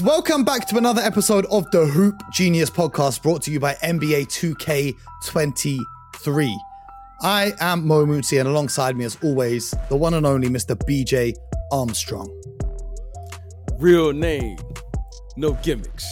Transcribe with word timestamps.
guys, 0.00 0.06
welcome 0.06 0.44
back 0.44 0.68
to 0.68 0.78
another 0.78 1.02
episode 1.02 1.46
of 1.46 1.68
the 1.70 1.86
Hoop 1.86 2.22
Genius 2.32 2.70
podcast 2.70 3.22
brought 3.22 3.42
to 3.42 3.50
you 3.50 3.58
by 3.60 3.74
NBA 3.74 4.26
2K23. 4.28 6.56
I 7.22 7.52
am 7.60 7.86
Mo 7.86 8.06
Moonsie, 8.06 8.38
and 8.38 8.48
alongside 8.48 8.96
me, 8.96 9.04
as 9.04 9.18
always, 9.22 9.74
the 9.88 9.96
one 9.96 10.14
and 10.14 10.26
only 10.26 10.48
Mr. 10.48 10.74
BJ 10.74 11.34
Armstrong. 11.70 12.28
Real 13.78 14.12
name, 14.12 14.58
no 15.36 15.52
gimmicks. 15.62 16.06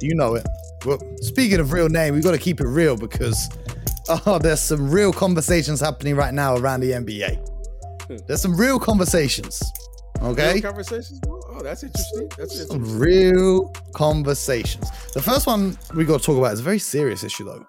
You 0.00 0.14
know 0.14 0.36
it. 0.36 0.46
Well, 0.84 1.00
speaking 1.20 1.60
of 1.60 1.72
real 1.72 1.88
name, 1.88 2.14
we've 2.14 2.22
got 2.22 2.32
to 2.32 2.38
keep 2.38 2.60
it 2.60 2.66
real 2.66 2.96
because 2.96 3.48
oh, 4.08 4.38
there's 4.40 4.60
some 4.60 4.90
real 4.90 5.12
conversations 5.12 5.80
happening 5.80 6.14
right 6.14 6.32
now 6.32 6.56
around 6.56 6.80
the 6.80 6.92
NBA. 6.92 7.36
Hmm. 8.06 8.16
There's 8.26 8.40
some 8.40 8.56
real 8.56 8.78
conversations. 8.78 9.60
Okay. 10.22 10.54
Real 10.54 10.62
conversations? 10.62 11.20
Oh, 11.58 11.62
that's 11.62 11.82
interesting. 11.82 12.28
That's 12.38 12.60
interesting. 12.60 12.84
Some 12.84 12.98
real 13.00 13.72
conversations. 13.92 14.90
The 15.12 15.22
first 15.22 15.46
one 15.46 15.76
we 15.92 16.04
got 16.04 16.20
to 16.20 16.26
talk 16.26 16.38
about 16.38 16.52
is 16.52 16.60
a 16.60 16.62
very 16.62 16.78
serious 16.78 17.24
issue, 17.24 17.44
though, 17.44 17.66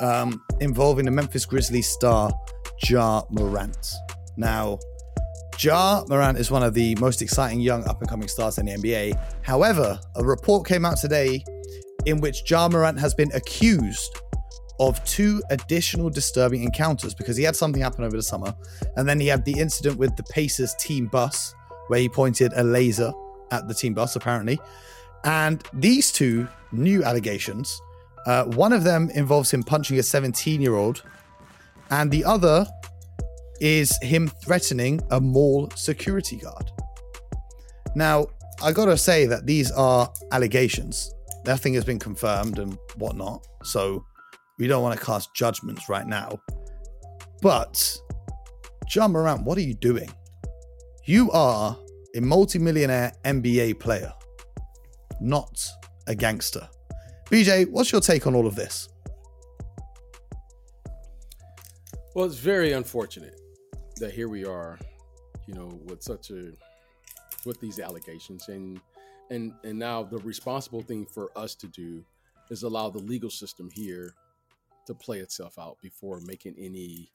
um, 0.00 0.42
involving 0.60 1.04
the 1.04 1.12
Memphis 1.12 1.44
Grizzlies 1.46 1.88
star 1.88 2.32
Ja 2.88 3.22
Morant. 3.30 3.94
Now, 4.36 4.80
Ja 5.60 6.04
Morant 6.08 6.38
is 6.38 6.50
one 6.50 6.64
of 6.64 6.74
the 6.74 6.96
most 6.96 7.22
exciting 7.22 7.60
young 7.60 7.84
up 7.84 8.00
and 8.00 8.10
coming 8.10 8.26
stars 8.26 8.58
in 8.58 8.66
the 8.66 8.72
NBA. 8.72 9.20
However, 9.42 10.00
a 10.16 10.24
report 10.24 10.66
came 10.66 10.84
out 10.84 10.96
today 10.96 11.44
in 12.06 12.20
which 12.20 12.50
Ja 12.50 12.68
Morant 12.68 12.98
has 12.98 13.14
been 13.14 13.30
accused 13.32 14.10
of 14.80 15.02
two 15.04 15.40
additional 15.50 16.10
disturbing 16.10 16.64
encounters 16.64 17.14
because 17.14 17.36
he 17.36 17.44
had 17.44 17.54
something 17.54 17.82
happen 17.82 18.02
over 18.02 18.16
the 18.16 18.22
summer. 18.22 18.52
And 18.96 19.08
then 19.08 19.20
he 19.20 19.28
had 19.28 19.44
the 19.44 19.52
incident 19.52 19.98
with 19.98 20.16
the 20.16 20.22
Pacers 20.24 20.74
team 20.76 21.06
bus 21.06 21.54
where 21.90 22.00
he 22.00 22.08
pointed 22.08 22.52
a 22.56 22.64
laser 22.64 23.12
at 23.50 23.68
the 23.68 23.74
team 23.74 23.94
bus, 23.94 24.16
apparently. 24.16 24.58
And 25.24 25.62
these 25.72 26.10
two 26.12 26.48
new 26.72 27.04
allegations 27.04 27.80
uh, 28.26 28.44
one 28.44 28.72
of 28.72 28.84
them 28.84 29.10
involves 29.10 29.50
him 29.50 29.62
punching 29.62 29.98
a 29.98 30.02
17 30.02 30.60
year 30.60 30.74
old, 30.74 31.02
and 31.90 32.10
the 32.10 32.24
other 32.24 32.66
is 33.60 33.96
him 34.02 34.28
threatening 34.44 35.00
a 35.10 35.20
mall 35.20 35.70
security 35.74 36.36
guard. 36.36 36.70
Now, 37.94 38.26
I 38.62 38.72
gotta 38.72 38.96
say 38.96 39.26
that 39.26 39.46
these 39.46 39.70
are 39.72 40.10
allegations. 40.32 41.12
Nothing 41.46 41.74
has 41.74 41.84
been 41.84 41.98
confirmed 41.98 42.58
and 42.58 42.78
whatnot. 42.96 43.46
So 43.64 44.04
we 44.58 44.66
don't 44.66 44.82
want 44.82 44.98
to 44.98 45.04
cast 45.04 45.34
judgments 45.34 45.88
right 45.88 46.06
now. 46.06 46.40
But, 47.40 47.96
Ja 48.94 49.08
Morant, 49.08 49.44
what 49.44 49.56
are 49.56 49.62
you 49.62 49.74
doing? 49.74 50.10
You 51.10 51.28
are 51.32 51.76
a 52.14 52.20
multimillionaire 52.20 53.10
NBA 53.24 53.80
player, 53.80 54.12
not 55.20 55.68
a 56.06 56.14
gangster. 56.14 56.68
BJ, 57.32 57.68
what's 57.68 57.90
your 57.90 58.00
take 58.00 58.28
on 58.28 58.36
all 58.36 58.46
of 58.46 58.54
this? 58.54 58.88
Well, 62.14 62.26
it's 62.26 62.36
very 62.36 62.74
unfortunate 62.74 63.40
that 63.96 64.12
here 64.12 64.28
we 64.28 64.44
are, 64.44 64.78
you 65.48 65.54
know, 65.54 65.80
with 65.86 66.00
such 66.00 66.30
a 66.30 66.52
with 67.44 67.58
these 67.58 67.80
allegations 67.80 68.48
and 68.48 68.80
and 69.30 69.52
and 69.64 69.76
now 69.76 70.04
the 70.04 70.18
responsible 70.18 70.82
thing 70.82 71.04
for 71.06 71.36
us 71.36 71.56
to 71.56 71.66
do 71.66 72.04
is 72.50 72.62
allow 72.62 72.88
the 72.88 73.00
legal 73.00 73.30
system 73.30 73.68
here 73.72 74.14
to 74.86 74.94
play 74.94 75.18
itself 75.18 75.58
out 75.58 75.76
before 75.82 76.20
making 76.20 76.54
any 76.56 77.10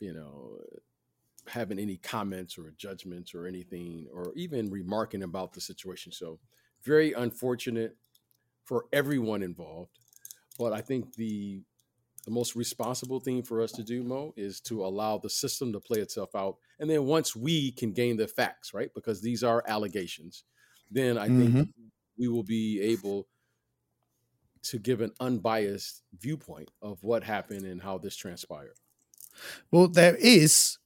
you 0.00 0.12
know 0.12 0.58
having 1.48 1.78
any 1.78 1.96
comments 1.96 2.58
or 2.58 2.72
judgments 2.76 3.34
or 3.34 3.46
anything 3.46 4.06
or 4.12 4.32
even 4.36 4.70
remarking 4.70 5.22
about 5.22 5.52
the 5.52 5.60
situation 5.60 6.12
so 6.12 6.38
very 6.84 7.12
unfortunate 7.12 7.96
for 8.64 8.86
everyone 8.92 9.42
involved 9.42 9.98
but 10.58 10.72
i 10.72 10.80
think 10.80 11.14
the 11.14 11.62
the 12.24 12.30
most 12.30 12.56
responsible 12.56 13.20
thing 13.20 13.42
for 13.42 13.62
us 13.62 13.72
to 13.72 13.82
do 13.82 14.02
mo 14.02 14.34
is 14.36 14.60
to 14.60 14.84
allow 14.84 15.16
the 15.16 15.30
system 15.30 15.72
to 15.72 15.80
play 15.80 15.98
itself 15.98 16.34
out 16.34 16.56
and 16.80 16.88
then 16.90 17.04
once 17.04 17.34
we 17.34 17.72
can 17.72 17.92
gain 17.92 18.16
the 18.16 18.28
facts 18.28 18.74
right 18.74 18.90
because 18.94 19.20
these 19.20 19.42
are 19.42 19.64
allegations 19.66 20.44
then 20.90 21.16
i 21.16 21.28
mm-hmm. 21.28 21.54
think 21.54 21.68
we 22.18 22.28
will 22.28 22.42
be 22.42 22.80
able 22.80 23.26
to 24.64 24.78
give 24.78 25.00
an 25.00 25.12
unbiased 25.20 26.02
viewpoint 26.18 26.70
of 26.82 27.02
what 27.02 27.22
happened 27.22 27.64
and 27.64 27.80
how 27.80 27.98
this 27.98 28.16
transpired. 28.16 28.74
Well, 29.70 29.88
there 29.88 30.16
is, 30.16 30.78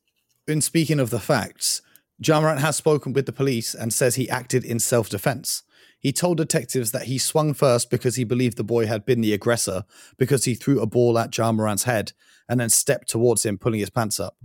in 0.47 0.61
speaking 0.61 1.01
of 1.01 1.11
the 1.11 1.21
facts, 1.21 1.83
Ja 2.19 2.41
has 2.57 2.77
spoken 2.77 3.13
with 3.13 3.27
the 3.27 3.33
police 3.33 3.75
and 3.75 3.93
says 3.93 4.15
he 4.15 4.31
acted 4.31 4.65
in 4.65 4.79
self 4.79 5.09
defense. 5.09 5.63
He 5.99 6.13
told 6.13 6.37
detectives 6.37 6.91
that 6.91 7.05
he 7.05 7.17
swung 7.17 7.55
first 7.55 7.89
because 7.89 8.17
he 8.17 8.25
believed 8.25 8.57
the 8.57 8.65
boy 8.65 8.87
had 8.87 9.05
been 9.05 9.21
the 9.21 9.33
aggressor 9.33 9.85
because 10.19 10.45
he 10.45 10.55
threw 10.55 10.81
a 10.81 10.87
ball 10.87 11.17
at 11.17 11.37
Ja 11.37 11.53
head 11.85 12.13
and 12.49 12.59
then 12.59 12.71
stepped 12.71 13.09
towards 13.09 13.47
him, 13.47 13.57
pulling 13.57 13.81
his 13.81 13.91
pants 13.91 14.19
up. 14.19 14.37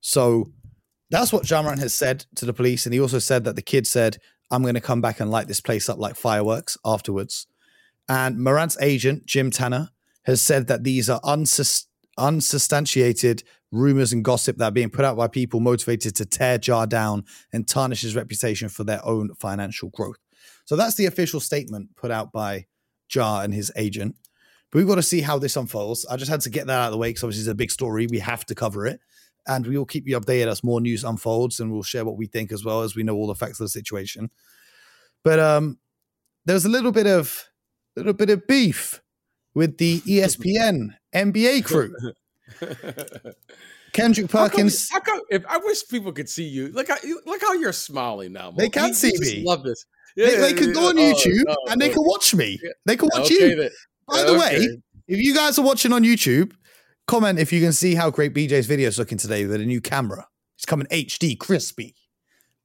So 0.00 0.52
that's 1.10 1.32
what 1.32 1.50
Ja 1.50 1.62
has 1.62 1.92
said 1.92 2.26
to 2.36 2.46
the 2.46 2.52
police. 2.52 2.86
And 2.86 2.94
he 2.94 3.00
also 3.00 3.18
said 3.18 3.42
that 3.44 3.56
the 3.56 3.62
kid 3.62 3.88
said, 3.88 4.18
I'm 4.52 4.62
going 4.62 4.74
to 4.74 4.80
come 4.80 5.00
back 5.00 5.18
and 5.18 5.30
light 5.30 5.48
this 5.48 5.60
place 5.60 5.88
up 5.88 5.98
like 5.98 6.14
fireworks 6.14 6.78
afterwards. 6.84 7.46
And 8.08 8.38
Morant's 8.38 8.78
agent, 8.80 9.26
Jim 9.26 9.50
Tanner, 9.50 9.90
has 10.24 10.40
said 10.40 10.68
that 10.68 10.84
these 10.84 11.10
are 11.10 11.20
unsus- 11.22 11.86
unsubstantiated 12.18 13.42
rumors 13.72 14.12
and 14.12 14.24
gossip 14.24 14.56
that 14.56 14.64
are 14.66 14.70
being 14.70 14.90
put 14.90 15.04
out 15.04 15.16
by 15.16 15.28
people 15.28 15.60
motivated 15.60 16.16
to 16.16 16.26
tear 16.26 16.58
Ja 16.62 16.86
down 16.86 17.24
and 17.52 17.68
tarnish 17.68 18.02
his 18.02 18.16
reputation 18.16 18.68
for 18.68 18.84
their 18.84 19.04
own 19.06 19.34
financial 19.34 19.90
growth. 19.90 20.18
So 20.64 20.76
that's 20.76 20.96
the 20.96 21.06
official 21.06 21.40
statement 21.40 21.96
put 21.96 22.10
out 22.10 22.32
by 22.32 22.66
Ja 23.12 23.40
and 23.40 23.54
his 23.54 23.72
agent. 23.76 24.16
But 24.70 24.78
we've 24.78 24.88
got 24.88 24.96
to 24.96 25.02
see 25.02 25.20
how 25.20 25.38
this 25.38 25.56
unfolds. 25.56 26.06
I 26.06 26.16
just 26.16 26.30
had 26.30 26.40
to 26.42 26.50
get 26.50 26.66
that 26.66 26.78
out 26.78 26.86
of 26.86 26.92
the 26.92 26.98
way 26.98 27.10
because 27.10 27.24
obviously 27.24 27.42
it's 27.42 27.52
a 27.52 27.54
big 27.54 27.70
story. 27.70 28.06
We 28.06 28.20
have 28.20 28.46
to 28.46 28.54
cover 28.54 28.86
it. 28.86 29.00
And 29.46 29.66
we 29.66 29.76
will 29.76 29.86
keep 29.86 30.06
you 30.06 30.20
updated 30.20 30.48
as 30.48 30.62
more 30.62 30.80
news 30.80 31.02
unfolds 31.02 31.60
and 31.60 31.72
we'll 31.72 31.82
share 31.82 32.04
what 32.04 32.16
we 32.16 32.26
think 32.26 32.52
as 32.52 32.64
well 32.64 32.82
as 32.82 32.94
we 32.94 33.02
know 33.02 33.14
all 33.14 33.26
the 33.26 33.34
facts 33.34 33.58
of 33.58 33.64
the 33.64 33.70
situation. 33.70 34.30
But 35.24 35.38
um, 35.40 35.78
there's 36.44 36.64
a 36.64 36.68
little 36.68 36.92
bit 36.92 37.06
of 37.06 37.48
little 37.96 38.12
bit 38.12 38.30
of 38.30 38.46
beef 38.46 39.02
with 39.54 39.78
the 39.78 40.00
ESPN 40.02 40.94
NBA 41.14 41.64
crew. 41.64 41.94
Kendrick 43.92 44.28
Perkins. 44.28 44.88
How 44.90 45.00
come, 45.00 45.14
how 45.14 45.18
come, 45.18 45.26
if 45.30 45.44
I 45.46 45.58
wish 45.58 45.86
people 45.88 46.12
could 46.12 46.28
see 46.28 46.44
you, 46.44 46.68
look 46.68 46.88
how 46.88 46.96
look 47.26 47.40
how 47.40 47.54
you're 47.54 47.72
smiling 47.72 48.32
now. 48.32 48.50
Mo. 48.50 48.56
They 48.56 48.68
can 48.68 48.94
see 48.94 49.12
me. 49.18 49.42
Love 49.44 49.62
this. 49.62 49.84
Yeah, 50.16 50.26
they, 50.26 50.36
they 50.36 50.52
can 50.52 50.72
go 50.72 50.88
on 50.88 50.96
YouTube 50.96 51.42
oh, 51.48 51.56
and 51.70 51.80
they 51.80 51.88
can 51.88 52.02
watch 52.04 52.34
me. 52.34 52.58
They 52.86 52.96
can 52.96 53.08
watch 53.12 53.26
okay, 53.26 53.50
you. 53.50 53.56
Then. 53.56 53.70
By 54.08 54.22
the 54.22 54.30
okay. 54.30 54.38
way, 54.38 54.68
if 55.08 55.20
you 55.20 55.34
guys 55.34 55.58
are 55.58 55.64
watching 55.64 55.92
on 55.92 56.02
YouTube, 56.02 56.52
comment 57.06 57.38
if 57.38 57.52
you 57.52 57.60
can 57.60 57.72
see 57.72 57.94
how 57.94 58.10
great 58.10 58.34
BJ's 58.34 58.66
video 58.66 58.88
is 58.88 58.98
looking 58.98 59.18
today 59.18 59.44
with 59.44 59.60
a 59.60 59.64
new 59.64 59.80
camera. 59.80 60.26
It's 60.56 60.66
coming 60.66 60.86
HD 60.88 61.38
crispy. 61.38 61.94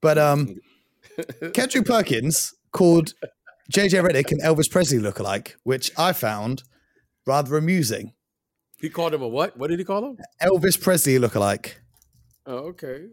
But 0.00 0.18
um 0.18 0.56
Kendrick 1.54 1.86
Perkins 1.86 2.54
called 2.72 3.14
JJ 3.72 4.08
Redick 4.08 4.30
and 4.30 4.42
Elvis 4.42 4.70
Presley 4.70 4.98
look 4.98 5.18
alike, 5.18 5.56
which 5.64 5.90
I 5.98 6.12
found 6.12 6.62
rather 7.26 7.56
amusing. 7.56 8.12
He 8.80 8.90
called 8.90 9.14
him 9.14 9.22
a 9.22 9.28
what? 9.28 9.56
What 9.56 9.70
did 9.70 9.78
he 9.78 9.84
call 9.84 10.04
him? 10.04 10.18
Elvis 10.40 10.80
Presley 10.80 11.18
look 11.18 11.34
alike. 11.34 11.80
Oh, 12.44 12.68
okay. 12.68 13.06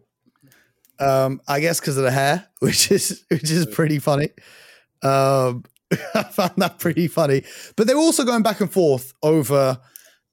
Um, 0.99 1.41
I 1.47 1.59
guess 1.59 1.79
because 1.79 1.97
of 1.97 2.03
the 2.03 2.11
hair, 2.11 2.47
which 2.59 2.91
is 2.91 3.23
which 3.29 3.49
is 3.49 3.65
pretty 3.65 3.99
funny. 3.99 4.29
Um, 5.01 5.63
I 6.13 6.23
found 6.23 6.53
that 6.57 6.79
pretty 6.79 7.07
funny. 7.07 7.43
But 7.75 7.87
they're 7.87 7.97
also 7.97 8.23
going 8.23 8.43
back 8.43 8.61
and 8.61 8.71
forth 8.71 9.13
over 9.21 9.79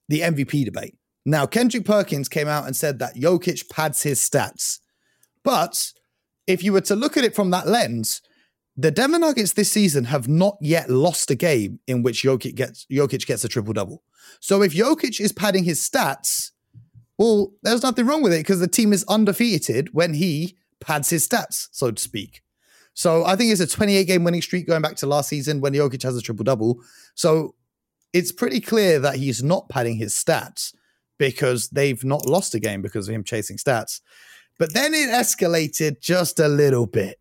the 0.09 0.21
MVP 0.21 0.65
debate. 0.65 0.97
Now, 1.25 1.45
Kendrick 1.45 1.85
Perkins 1.85 2.27
came 2.27 2.47
out 2.47 2.65
and 2.65 2.75
said 2.75 2.99
that 2.99 3.15
Jokic 3.15 3.69
pads 3.69 4.03
his 4.03 4.19
stats. 4.19 4.79
But 5.43 5.93
if 6.47 6.63
you 6.63 6.73
were 6.73 6.81
to 6.81 6.95
look 6.95 7.15
at 7.15 7.23
it 7.23 7.35
from 7.35 7.51
that 7.51 7.67
lens, 7.67 8.21
the 8.77 8.91
Denver 8.91 9.19
Nuggets 9.19 9.53
this 9.53 9.71
season 9.71 10.05
have 10.05 10.27
not 10.27 10.57
yet 10.61 10.89
lost 10.89 11.29
a 11.29 11.35
game 11.35 11.79
in 11.87 12.03
which 12.03 12.23
Jokic 12.23 12.55
gets 12.55 12.85
Jokic 12.91 13.25
gets 13.25 13.43
a 13.43 13.49
triple 13.49 13.73
double. 13.73 14.03
So 14.39 14.61
if 14.61 14.73
Jokic 14.73 15.19
is 15.19 15.31
padding 15.31 15.63
his 15.63 15.79
stats, 15.79 16.51
well, 17.17 17.51
there's 17.63 17.83
nothing 17.83 18.07
wrong 18.07 18.23
with 18.23 18.33
it 18.33 18.39
because 18.39 18.59
the 18.59 18.67
team 18.67 18.93
is 18.93 19.05
undefeated 19.07 19.93
when 19.93 20.13
he 20.13 20.57
pads 20.79 21.09
his 21.09 21.27
stats, 21.27 21.67
so 21.71 21.91
to 21.91 22.01
speak. 22.01 22.41
So 22.93 23.25
I 23.25 23.35
think 23.35 23.51
it's 23.51 23.61
a 23.61 23.67
28 23.67 24.05
game 24.05 24.23
winning 24.23 24.41
streak 24.41 24.67
going 24.67 24.81
back 24.81 24.95
to 24.97 25.05
last 25.05 25.29
season 25.29 25.61
when 25.61 25.73
Jokic 25.73 26.03
has 26.03 26.17
a 26.17 26.21
triple 26.21 26.43
double. 26.43 26.81
So 27.15 27.55
it's 28.13 28.31
pretty 28.31 28.59
clear 28.59 28.99
that 28.99 29.15
he's 29.15 29.43
not 29.43 29.69
padding 29.69 29.97
his 29.97 30.13
stats 30.13 30.73
because 31.17 31.69
they've 31.69 32.03
not 32.03 32.25
lost 32.25 32.55
a 32.55 32.59
game 32.59 32.81
because 32.81 33.07
of 33.07 33.13
him 33.13 33.23
chasing 33.23 33.57
stats. 33.57 34.01
But 34.57 34.73
then 34.73 34.93
it 34.93 35.09
escalated 35.09 36.01
just 36.01 36.39
a 36.39 36.47
little 36.47 36.85
bit 36.85 37.20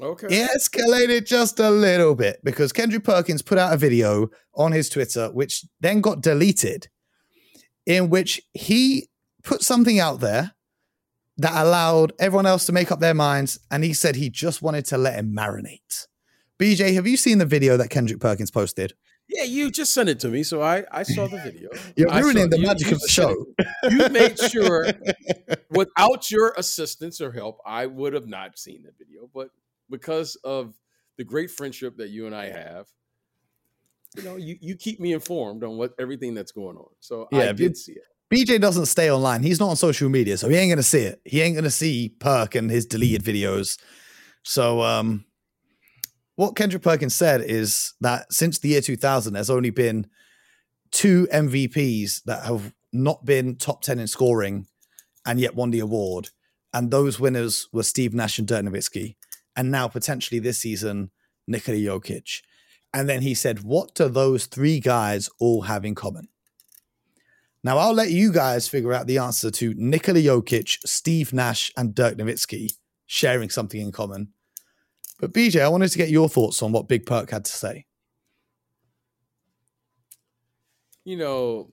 Okay. 0.00 0.26
It 0.30 0.50
escalated 0.56 1.26
just 1.26 1.58
a 1.58 1.70
little 1.70 2.14
bit 2.14 2.40
because 2.44 2.72
Kendrick 2.72 3.04
Perkins 3.04 3.42
put 3.42 3.58
out 3.58 3.72
a 3.72 3.76
video 3.76 4.30
on 4.54 4.72
his 4.72 4.88
Twitter, 4.88 5.28
which 5.32 5.64
then 5.80 6.00
got 6.00 6.20
deleted, 6.20 6.88
in 7.86 8.08
which 8.10 8.40
he 8.54 9.08
put 9.42 9.62
something 9.62 9.98
out 9.98 10.20
there 10.20 10.52
that 11.38 11.64
allowed 11.64 12.12
everyone 12.18 12.46
else 12.46 12.66
to 12.66 12.72
make 12.72 12.90
up 12.92 13.00
their 13.00 13.14
minds. 13.14 13.58
And 13.70 13.84
he 13.84 13.92
said 13.94 14.16
he 14.16 14.30
just 14.30 14.62
wanted 14.62 14.84
to 14.86 14.98
let 14.98 15.14
him 15.14 15.34
marinate. 15.34 16.06
BJ, 16.58 16.94
have 16.94 17.06
you 17.06 17.16
seen 17.16 17.38
the 17.38 17.46
video 17.46 17.76
that 17.76 17.90
Kendrick 17.90 18.20
Perkins 18.20 18.50
posted? 18.50 18.94
Yeah, 19.28 19.44
you 19.44 19.70
just 19.70 19.92
sent 19.92 20.08
it 20.08 20.18
to 20.20 20.28
me, 20.28 20.42
so 20.42 20.62
I 20.62 20.84
I 20.90 21.02
saw 21.02 21.26
the 21.26 21.36
video. 21.38 21.68
You're 21.96 22.10
ruining 22.10 22.48
the 22.48 22.58
you- 22.58 22.66
magic 22.66 22.88
you 22.88 22.94
of 22.96 23.00
the 23.02 23.08
show. 23.08 23.46
You 23.90 24.08
made 24.08 24.38
sure 24.38 24.86
without 25.70 26.30
your 26.30 26.54
assistance 26.56 27.20
or 27.20 27.30
help, 27.30 27.58
I 27.66 27.86
would 27.86 28.14
have 28.14 28.26
not 28.26 28.58
seen 28.58 28.84
the 28.84 28.92
video. 28.98 29.28
But 29.32 29.50
because 29.90 30.36
of 30.44 30.74
the 31.16 31.24
great 31.24 31.50
friendship 31.50 31.96
that 31.96 32.10
you 32.10 32.26
and 32.26 32.34
I 32.34 32.50
have, 32.50 32.86
you 34.16 34.22
know, 34.22 34.36
you, 34.36 34.56
you 34.60 34.76
keep 34.76 35.00
me 35.00 35.12
informed 35.12 35.64
on 35.64 35.76
what 35.76 35.94
everything 35.98 36.34
that's 36.34 36.52
going 36.52 36.76
on. 36.76 36.88
So 37.00 37.28
Yeah, 37.30 37.50
I 37.50 37.52
did 37.52 37.76
see 37.76 37.92
it. 37.92 38.02
BJ 38.30 38.60
doesn't 38.60 38.86
stay 38.86 39.10
online. 39.10 39.42
He's 39.42 39.58
not 39.58 39.70
on 39.70 39.76
social 39.76 40.08
media, 40.08 40.36
so 40.36 40.48
he 40.48 40.56
ain't 40.56 40.70
gonna 40.70 40.82
see 40.82 41.00
it. 41.00 41.20
He 41.24 41.40
ain't 41.40 41.54
gonna 41.54 41.70
see 41.70 42.14
Perk 42.18 42.54
and 42.54 42.70
his 42.70 42.84
deleted 42.84 43.22
videos. 43.22 43.78
So, 44.42 44.82
um, 44.82 45.24
what 46.36 46.54
Kendrick 46.54 46.82
Perkins 46.82 47.14
said 47.14 47.40
is 47.40 47.94
that 48.00 48.32
since 48.32 48.58
the 48.58 48.68
year 48.68 48.80
2000, 48.80 49.32
there's 49.32 49.50
only 49.50 49.70
been 49.70 50.06
two 50.90 51.26
MVPs 51.32 52.22
that 52.24 52.44
have 52.44 52.72
not 52.92 53.24
been 53.24 53.56
top 53.56 53.82
10 53.82 53.98
in 53.98 54.06
scoring 54.06 54.66
and 55.26 55.40
yet 55.40 55.54
won 55.54 55.70
the 55.70 55.80
award. 55.80 56.30
And 56.72 56.90
those 56.90 57.18
winners 57.18 57.68
were 57.72 57.82
Steve 57.82 58.14
Nash 58.14 58.38
and 58.38 58.46
Dirk 58.46 58.64
Nowitzki. 58.64 59.16
And 59.58 59.72
now 59.72 59.88
potentially 59.88 60.38
this 60.38 60.58
season, 60.58 61.10
Nikola 61.48 61.78
Jokic. 61.78 62.42
And 62.94 63.08
then 63.08 63.22
he 63.22 63.34
said, 63.34 63.64
What 63.64 63.92
do 63.94 64.08
those 64.08 64.46
three 64.46 64.78
guys 64.78 65.28
all 65.40 65.62
have 65.62 65.84
in 65.84 65.96
common? 65.96 66.28
Now, 67.64 67.78
I'll 67.78 67.92
let 67.92 68.12
you 68.12 68.32
guys 68.32 68.68
figure 68.68 68.92
out 68.92 69.08
the 69.08 69.18
answer 69.18 69.50
to 69.50 69.74
Nikola 69.76 70.20
Jokic, 70.20 70.78
Steve 70.86 71.32
Nash, 71.32 71.72
and 71.76 71.92
Dirk 71.92 72.16
Nowitzki 72.16 72.72
sharing 73.06 73.50
something 73.50 73.80
in 73.80 73.90
common. 73.90 74.28
But 75.18 75.32
BJ, 75.32 75.60
I 75.60 75.68
wanted 75.68 75.90
to 75.90 75.98
get 75.98 76.08
your 76.08 76.28
thoughts 76.28 76.62
on 76.62 76.70
what 76.70 76.86
Big 76.86 77.04
Perk 77.04 77.30
had 77.30 77.44
to 77.44 77.50
say. 77.52 77.84
You 81.04 81.16
know, 81.16 81.70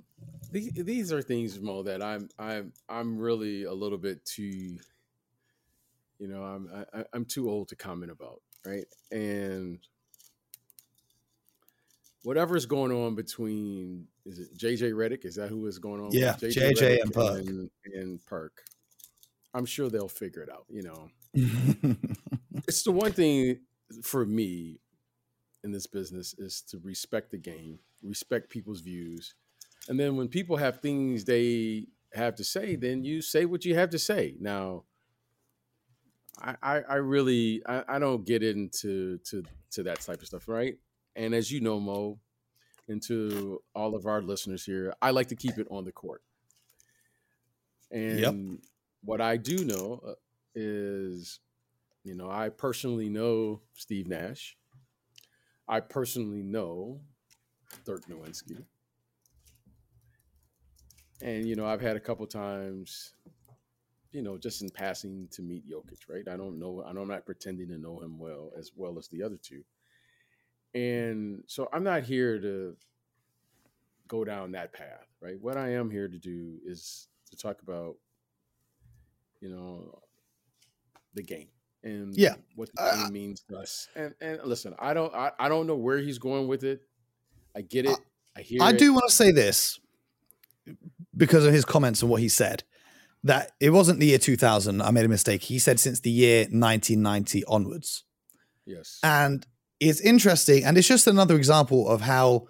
the- 0.51 0.71
these 0.71 1.13
are 1.13 1.21
things, 1.21 1.59
Mo, 1.59 1.83
that 1.83 2.01
I'm 2.01 2.29
I'm 2.39 2.73
I'm 2.89 3.17
really 3.19 3.63
a 3.65 3.73
little 3.73 3.99
bit 3.99 4.25
too, 4.25 4.79
you 6.19 6.27
know, 6.27 6.44
I'm 6.44 6.69
I, 6.94 7.00
I- 7.00 7.06
I'm 7.13 7.25
too 7.25 7.50
old 7.50 7.69
to 7.69 7.75
comment 7.75 8.12
about, 8.12 8.41
right? 8.65 8.85
And 9.12 9.79
whatever's 12.23 12.65
going 12.65 12.91
on 12.91 13.15
between 13.15 14.07
is 14.25 14.39
it 14.39 14.57
JJ 14.57 14.94
Redick 14.94 15.25
Is 15.25 15.35
that 15.35 15.50
who 15.50 15.65
is 15.67 15.77
going 15.79 16.00
on? 16.01 16.07
with 16.07 16.15
Yeah, 16.15 16.33
JJ 16.33 16.73
Redick 16.75 17.01
and 17.01 17.13
Perk. 17.13 17.39
and, 17.39 17.69
and 17.94 18.25
Perk. 18.25 18.63
I'm 19.53 19.65
sure 19.65 19.89
they'll 19.89 20.07
figure 20.09 20.41
it 20.41 20.50
out. 20.50 20.65
You 20.69 20.83
know, 20.83 21.09
it's 22.68 22.83
the 22.83 22.91
one 22.91 23.13
thing 23.13 23.59
for 24.03 24.25
me 24.25 24.79
in 25.63 25.71
this 25.71 25.88
business 25.88 26.33
is 26.38 26.61
to 26.61 26.79
respect 26.79 27.31
the 27.31 27.38
game, 27.38 27.79
respect 28.03 28.50
people's 28.50 28.81
views, 28.81 29.33
and 29.88 30.00
then 30.00 30.15
when 30.18 30.27
people 30.27 30.57
have 30.57 30.79
things 30.81 31.25
they 31.25 31.88
have 32.13 32.35
to 32.35 32.44
say, 32.44 32.75
then 32.75 33.03
you 33.03 33.21
say 33.21 33.45
what 33.45 33.65
you 33.65 33.75
have 33.75 33.89
to 33.91 34.00
say. 34.00 34.35
Now, 34.39 34.83
I 36.41 36.55
I, 36.61 36.95
really 36.95 37.61
I, 37.65 37.83
I 37.87 37.99
don't 37.99 38.25
get 38.25 38.43
into 38.43 39.17
to 39.29 39.43
to 39.71 39.83
that 39.83 40.01
type 40.01 40.21
of 40.21 40.27
stuff, 40.27 40.47
right? 40.47 40.77
And 41.15 41.33
as 41.33 41.51
you 41.51 41.61
know, 41.61 41.79
Mo, 41.79 42.19
and 42.87 43.01
to 43.03 43.61
all 43.73 43.95
of 43.95 44.05
our 44.05 44.21
listeners 44.21 44.65
here, 44.65 44.93
I 45.01 45.11
like 45.11 45.27
to 45.27 45.35
keep 45.35 45.57
it 45.57 45.67
on 45.71 45.85
the 45.85 45.91
court. 45.91 46.21
And 47.91 48.59
what 49.03 49.21
I 49.21 49.37
do 49.37 49.63
know 49.63 50.01
uh, 50.05 50.13
is, 50.53 51.39
you 52.03 52.15
know, 52.15 52.29
I 52.29 52.49
personally 52.49 53.09
know 53.09 53.61
Steve 53.75 54.07
Nash. 54.07 54.57
I 55.67 55.79
personally 55.79 56.43
know 56.43 57.01
Dirk 57.85 58.05
Nowitzki. 58.07 58.63
And, 61.21 61.47
you 61.47 61.55
know, 61.55 61.65
I've 61.65 61.81
had 61.81 61.95
a 61.95 61.99
couple 61.99 62.27
times, 62.27 63.14
you 64.15 64.21
know, 64.21 64.38
just 64.38 64.62
in 64.62 64.69
passing 64.69 65.27
to 65.31 65.41
meet 65.41 65.69
Jokic, 65.69 66.07
right? 66.07 66.25
I 66.33 66.38
don't 66.38 66.57
know, 66.57 66.81
I 66.88 66.94
know 66.94 67.01
I'm 67.01 67.09
not 67.09 67.25
pretending 67.25 67.67
to 67.67 67.77
know 67.77 68.00
him 68.00 68.17
well 68.17 68.50
as 68.57 68.71
well 68.73 68.97
as 68.97 69.09
the 69.09 69.21
other 69.21 69.35
two. 69.35 69.62
And 70.73 71.44
so 71.47 71.67
I'm 71.73 71.83
not 71.83 72.03
here 72.03 72.39
to 72.39 72.77
go 74.07 74.23
down 74.23 74.53
that 74.53 74.71
path, 74.71 75.06
right? 75.21 75.35
What 75.41 75.57
I 75.57 75.73
am 75.73 75.91
here 75.91 76.07
to 76.07 76.17
do 76.17 76.59
is 76.65 77.09
to 77.29 77.38
talk 77.38 77.62
about, 77.62 77.97
you 79.41 79.50
know, 79.50 80.00
the 81.13 81.23
game 81.23 81.50
and 81.83 82.15
Yeah. 82.18 82.35
what 82.56 82.69
the 82.73 82.81
Uh, 82.81 83.03
game 83.03 83.11
means 83.11 83.44
to 83.50 83.57
us. 83.57 83.89
And 83.97 84.15
and 84.21 84.39
listen, 84.45 84.75
I 84.79 84.94
don't 84.94 85.13
I, 85.13 85.33
I 85.38 85.50
don't 85.50 85.68
know 85.68 85.75
where 85.75 85.97
he's 85.97 86.19
going 86.19 86.47
with 86.47 86.63
it. 86.63 86.79
I 87.53 87.61
get 87.63 87.85
it. 87.85 88.00
I 88.38 88.41
hear 88.41 88.63
I 88.63 88.71
it. 88.71 88.79
do 88.79 88.94
want 88.94 89.09
to 89.09 89.13
say 89.13 89.31
this 89.31 89.77
because 91.15 91.45
of 91.45 91.53
his 91.53 91.65
comments 91.65 92.01
and 92.01 92.09
what 92.09 92.21
he 92.21 92.29
said 92.29 92.63
that 93.25 93.54
it 93.60 93.72
wasn't 93.72 94.00
the 94.00 94.06
year 94.06 94.19
2000. 94.19 94.81
I 94.81 94.92
made 94.92 95.04
a 95.04 95.10
mistake. 95.10 95.42
He 95.42 95.57
said 95.57 95.80
since 95.80 96.00
the 96.00 96.12
year 96.12 96.42
1990 96.42 97.44
onwards. 97.45 98.04
Yes. 98.68 99.00
And 99.01 99.45
it's 99.80 100.00
interesting. 100.00 100.63
And 100.63 100.77
it's 100.77 100.88
just 100.88 101.07
another 101.07 101.36
example 101.36 101.89
of 101.89 102.01
how 102.01 102.45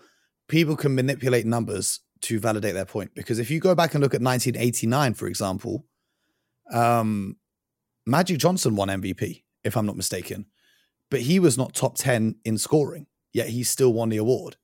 people 0.49 0.75
can 0.75 0.93
manipulate 0.93 1.45
numbers 1.45 2.01
to 2.23 2.39
validate 2.39 2.73
their 2.73 2.85
point. 2.85 3.15
Because 3.15 3.39
if 3.39 3.49
you 3.49 3.61
go 3.61 3.73
back 3.73 3.93
and 3.93 4.03
look 4.03 4.13
at 4.13 4.21
1989, 4.21 5.13
for 5.13 5.27
example, 5.27 5.85
um, 6.73 7.37
Magic 8.05 8.37
Johnson 8.37 8.75
won 8.75 8.89
MVP, 8.89 9.43
if 9.63 9.77
I'm 9.77 9.85
not 9.85 9.95
mistaken, 9.95 10.45
but 11.09 11.21
he 11.21 11.39
was 11.39 11.57
not 11.57 11.73
top 11.73 11.95
10 11.95 12.35
in 12.43 12.57
scoring, 12.57 13.07
yet 13.31 13.47
he 13.47 13.63
still 13.63 13.93
won 13.93 14.09
the 14.09 14.17
award. 14.17 14.57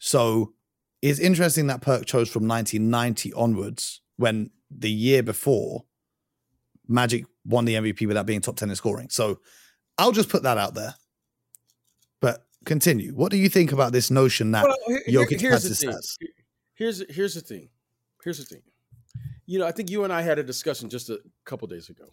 So 0.00 0.54
it's 1.02 1.20
interesting 1.20 1.68
that 1.68 1.82
Perk 1.82 2.04
chose 2.04 2.28
from 2.28 2.48
1990 2.48 3.32
onwards 3.34 4.00
when 4.16 4.50
the 4.78 4.90
year 4.90 5.22
before 5.22 5.84
Magic 6.88 7.24
won 7.44 7.64
the 7.64 7.74
MVP 7.74 8.06
without 8.06 8.26
being 8.26 8.40
top 8.40 8.56
10 8.56 8.70
in 8.70 8.76
scoring. 8.76 9.08
So 9.10 9.40
I'll 9.98 10.12
just 10.12 10.28
put 10.28 10.42
that 10.44 10.58
out 10.58 10.74
there. 10.74 10.94
But 12.20 12.44
continue. 12.64 13.12
What 13.14 13.30
do 13.30 13.36
you 13.38 13.48
think 13.48 13.72
about 13.72 13.92
this 13.92 14.10
notion 14.10 14.52
that 14.52 14.64
Well, 14.64 14.76
here- 15.06 15.24
Jokic 15.26 15.40
here's 15.40 15.62
has 15.64 15.78
the 15.80 15.86
stats? 15.86 16.16
Here's 16.74 17.02
here's 17.14 17.34
the 17.34 17.40
thing. 17.40 17.68
Here's 18.24 18.38
the 18.38 18.44
thing. 18.44 18.62
You 19.46 19.58
know, 19.58 19.66
I 19.66 19.72
think 19.72 19.90
you 19.90 20.04
and 20.04 20.12
I 20.12 20.22
had 20.22 20.38
a 20.38 20.42
discussion 20.42 20.88
just 20.88 21.10
a 21.10 21.20
couple 21.44 21.66
days 21.68 21.88
ago, 21.90 22.12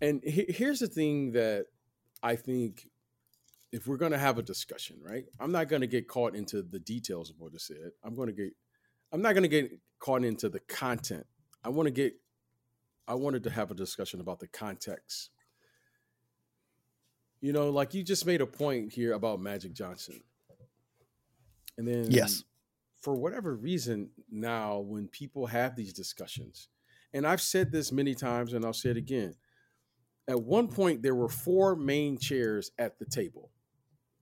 and 0.00 0.22
he- 0.22 0.46
here's 0.48 0.80
the 0.80 0.86
thing 0.86 1.32
that 1.32 1.66
I 2.22 2.36
think 2.36 2.86
if 3.72 3.86
we're 3.86 3.96
going 3.96 4.12
to 4.12 4.18
have 4.18 4.36
a 4.38 4.42
discussion, 4.42 4.98
right? 5.02 5.24
I'm 5.38 5.52
not 5.52 5.68
going 5.68 5.80
to 5.80 5.86
get 5.86 6.08
caught 6.08 6.34
into 6.34 6.62
the 6.62 6.78
details 6.78 7.30
of 7.30 7.36
what 7.38 7.54
is 7.54 7.64
said. 7.66 7.90
I'm 8.04 8.14
going 8.14 8.28
to 8.28 8.34
get. 8.34 8.52
I'm 9.12 9.22
not 9.22 9.32
going 9.32 9.42
to 9.42 9.48
get 9.48 9.72
caught 9.98 10.24
into 10.24 10.48
the 10.48 10.60
content. 10.60 11.26
I 11.64 11.68
want 11.68 11.86
to 11.86 11.90
get. 11.90 12.14
I 13.08 13.14
wanted 13.14 13.44
to 13.44 13.50
have 13.50 13.70
a 13.70 13.74
discussion 13.74 14.20
about 14.20 14.38
the 14.40 14.46
context. 14.48 15.30
You 17.40 17.52
know, 17.52 17.70
like 17.70 17.94
you 17.94 18.02
just 18.04 18.26
made 18.26 18.40
a 18.40 18.46
point 18.46 18.92
here 18.92 19.14
about 19.14 19.40
Magic 19.40 19.72
Johnson. 19.72 20.22
And 21.78 21.88
then 21.88 22.10
Yes. 22.10 22.44
for 23.00 23.14
whatever 23.16 23.54
reason 23.56 24.10
now 24.30 24.78
when 24.80 25.08
people 25.08 25.46
have 25.46 25.74
these 25.74 25.94
discussions 25.94 26.68
and 27.14 27.26
i've 27.26 27.40
said 27.40 27.72
this 27.72 27.90
many 27.90 28.14
times 28.14 28.52
and 28.52 28.62
i'll 28.66 28.74
say 28.74 28.90
it 28.90 28.98
again 28.98 29.34
at 30.28 30.42
one 30.42 30.68
point 30.68 31.00
there 31.00 31.14
were 31.14 31.28
four 31.30 31.74
main 31.74 32.18
chairs 32.18 32.70
at 32.78 32.98
the 32.98 33.06
table 33.06 33.50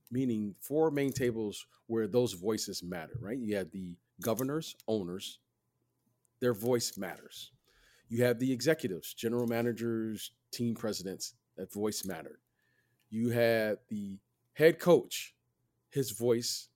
meaning 0.09 0.55
four 0.61 0.89
main 0.89 1.11
tables 1.11 1.65
where 1.87 2.07
those 2.07 2.31
voices 2.31 2.81
matter 2.81 3.17
right 3.19 3.39
you 3.39 3.53
had 3.57 3.69
the 3.73 3.97
governors 4.21 4.77
owners 4.87 5.39
their 6.41 6.53
voice 6.53 6.97
matters 6.97 7.51
you 8.07 8.23
have 8.23 8.39
the 8.39 8.51
executives 8.51 9.13
general 9.13 9.47
managers 9.47 10.31
team 10.51 10.75
presidents 10.75 11.33
that 11.57 11.71
voice 11.71 12.05
mattered 12.05 12.39
you 13.09 13.29
had 13.29 13.77
the 13.89 14.17
head 14.53 14.79
coach 14.79 15.33
his 15.89 16.11
voice 16.11 16.69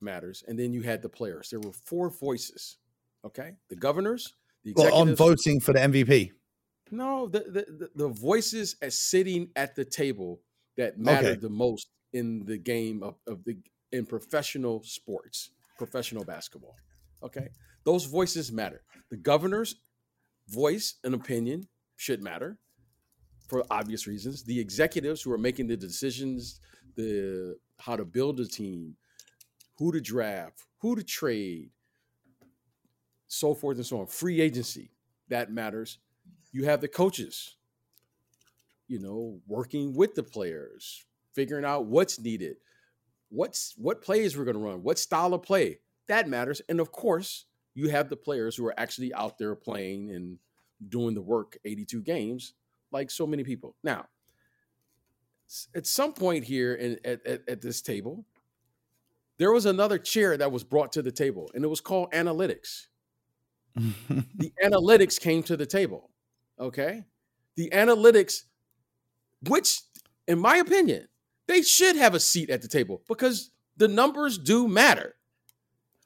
matters. 0.00 0.44
And 0.46 0.58
then 0.58 0.72
you 0.72 0.82
had 0.82 1.02
the 1.02 1.08
players. 1.08 1.50
There 1.50 1.60
were 1.60 1.72
four 1.72 2.10
voices. 2.10 2.78
Okay. 3.24 3.52
The 3.68 3.76
governors, 3.76 4.34
the 4.64 4.72
Well, 4.76 4.94
on 4.94 5.14
voting 5.14 5.60
for 5.60 5.72
the 5.72 5.80
MVP. 5.80 6.32
No, 6.90 7.28
the, 7.28 7.40
the, 7.40 7.88
the, 7.94 8.08
voices 8.08 8.74
as 8.82 8.98
sitting 8.98 9.50
at 9.54 9.76
the 9.76 9.84
table 9.84 10.40
that 10.76 10.98
mattered 10.98 11.26
Okay. 11.26 11.40
the 11.40 11.50
most 11.50 11.88
in 12.12 12.44
the 12.46 12.58
game 12.58 13.02
of, 13.04 13.14
of 13.28 13.44
the 13.44 13.58
in 13.92 14.06
professional 14.06 14.82
sports, 14.82 15.50
professional 15.78 16.24
basketball. 16.24 16.74
Okay. 17.22 17.48
Those 17.84 18.04
voices 18.04 18.52
matter. 18.52 18.82
The 19.10 19.16
governor's 19.16 19.76
voice 20.48 20.96
and 21.04 21.14
opinion 21.14 21.68
should 21.96 22.22
matter 22.22 22.58
for 23.48 23.64
obvious 23.70 24.06
reasons. 24.06 24.42
The 24.42 24.58
executives 24.58 25.22
who 25.22 25.32
are 25.32 25.38
making 25.38 25.66
the 25.66 25.76
decisions, 25.76 26.60
the 26.96 27.56
how 27.78 27.96
to 27.96 28.04
build 28.04 28.40
a 28.40 28.46
team, 28.46 28.96
who 29.78 29.92
to 29.92 30.00
draft, 30.00 30.66
who 30.78 30.94
to 30.94 31.02
trade, 31.02 31.70
so 33.26 33.54
forth 33.54 33.76
and 33.76 33.86
so 33.86 34.00
on. 34.00 34.06
Free 34.06 34.40
agency, 34.40 34.90
that 35.28 35.50
matters. 35.50 35.98
You 36.52 36.64
have 36.64 36.80
the 36.80 36.88
coaches, 36.88 37.56
you 38.88 38.98
know, 38.98 39.40
working 39.46 39.94
with 39.94 40.14
the 40.14 40.22
players, 40.22 41.04
figuring 41.32 41.64
out 41.64 41.86
what's 41.86 42.20
needed, 42.20 42.56
what's 43.30 43.74
what 43.76 44.02
plays 44.02 44.36
we're 44.36 44.44
going 44.44 44.56
to 44.56 44.62
run, 44.62 44.82
what 44.82 44.98
style 44.98 45.32
of 45.32 45.42
play 45.42 45.78
that 46.10 46.28
matters, 46.28 46.60
and 46.68 46.80
of 46.80 46.90
course, 46.90 47.46
you 47.80 47.88
have 47.88 48.10
the 48.10 48.16
players 48.16 48.54
who 48.54 48.66
are 48.66 48.78
actually 48.78 49.12
out 49.14 49.38
there 49.38 49.54
playing 49.54 50.10
and 50.10 50.38
doing 50.88 51.14
the 51.14 51.22
work 51.22 51.56
82 51.64 52.02
games 52.02 52.52
like 52.92 53.10
so 53.10 53.26
many 53.26 53.42
people. 53.42 53.74
Now, 53.82 54.06
at 55.74 55.86
some 55.86 56.12
point 56.12 56.44
here 56.44 56.74
in, 56.74 56.98
at, 57.04 57.26
at, 57.26 57.48
at 57.48 57.60
this 57.62 57.80
table, 57.80 58.26
there 59.38 59.50
was 59.50 59.64
another 59.64 59.96
chair 59.98 60.36
that 60.36 60.52
was 60.52 60.62
brought 60.62 60.92
to 60.92 61.02
the 61.02 61.10
table, 61.10 61.50
and 61.54 61.64
it 61.64 61.68
was 61.68 61.80
called 61.80 62.12
analytics. 62.12 62.88
the 63.74 64.52
analytics 64.62 65.18
came 65.18 65.42
to 65.44 65.56
the 65.56 65.64
table. 65.64 66.10
Okay. 66.58 67.04
The 67.56 67.70
analytics, 67.70 68.42
which, 69.48 69.80
in 70.28 70.38
my 70.38 70.56
opinion, 70.56 71.08
they 71.46 71.62
should 71.62 71.96
have 71.96 72.14
a 72.14 72.20
seat 72.20 72.50
at 72.50 72.60
the 72.60 72.68
table 72.68 73.02
because 73.08 73.50
the 73.78 73.88
numbers 73.88 74.36
do 74.36 74.68
matter. 74.68 75.14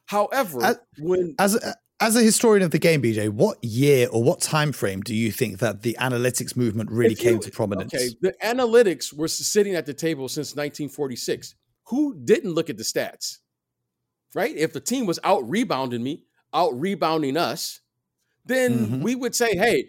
However, 0.07 0.63
as, 0.63 0.79
when 0.99 1.35
as 1.39 1.55
a, 1.55 1.75
as 2.01 2.17
a 2.17 2.21
historian 2.21 2.63
of 2.63 2.71
the 2.71 2.79
game, 2.79 3.03
BJ, 3.03 3.31
what 3.31 3.63
year 3.63 4.09
or 4.11 4.23
what 4.23 4.41
time 4.41 4.73
frame 4.73 5.01
do 5.01 5.15
you 5.15 5.33
think 5.33 5.59
that 5.61 5.83
the 5.83 5.97
analytics 6.01 6.57
movement 6.57 6.91
really 6.91 7.15
came 7.15 7.39
to 7.41 7.51
prominence? 7.51 7.95
Okay, 7.95 8.11
the 8.21 8.35
analytics 8.43 9.13
were 9.13 9.29
sitting 9.29 9.75
at 9.75 9.87
the 9.87 9.95
table 9.95 10.29
since 10.29 10.51
1946. 10.51 11.55
Who 11.89 12.17
didn't 12.25 12.53
look 12.53 12.71
at 12.71 12.77
the 12.77 12.83
stats? 12.83 13.39
Right? 14.35 14.55
If 14.57 14.73
the 14.73 14.81
team 14.81 15.07
was 15.07 15.19
out 15.23 15.49
rebounding 15.49 16.03
me, 16.03 16.25
out 16.53 16.79
rebounding 16.79 17.37
us, 17.37 17.81
then 18.45 18.79
mm-hmm. 18.79 19.03
we 19.03 19.15
would 19.15 19.35
say, 19.35 19.57
hey, 19.57 19.89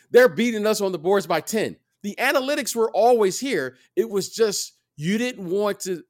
they're 0.10 0.28
beating 0.28 0.66
us 0.66 0.80
on 0.80 0.92
the 0.92 0.98
boards 0.98 1.26
by 1.26 1.40
10. 1.40 1.76
The 2.02 2.16
analytics 2.18 2.74
were 2.74 2.90
always 2.90 3.38
here. 3.38 3.76
It 3.94 4.08
was 4.08 4.30
just 4.30 4.72
you 4.96 5.18
didn't 5.18 5.48
want 5.48 5.80
to 5.80 6.02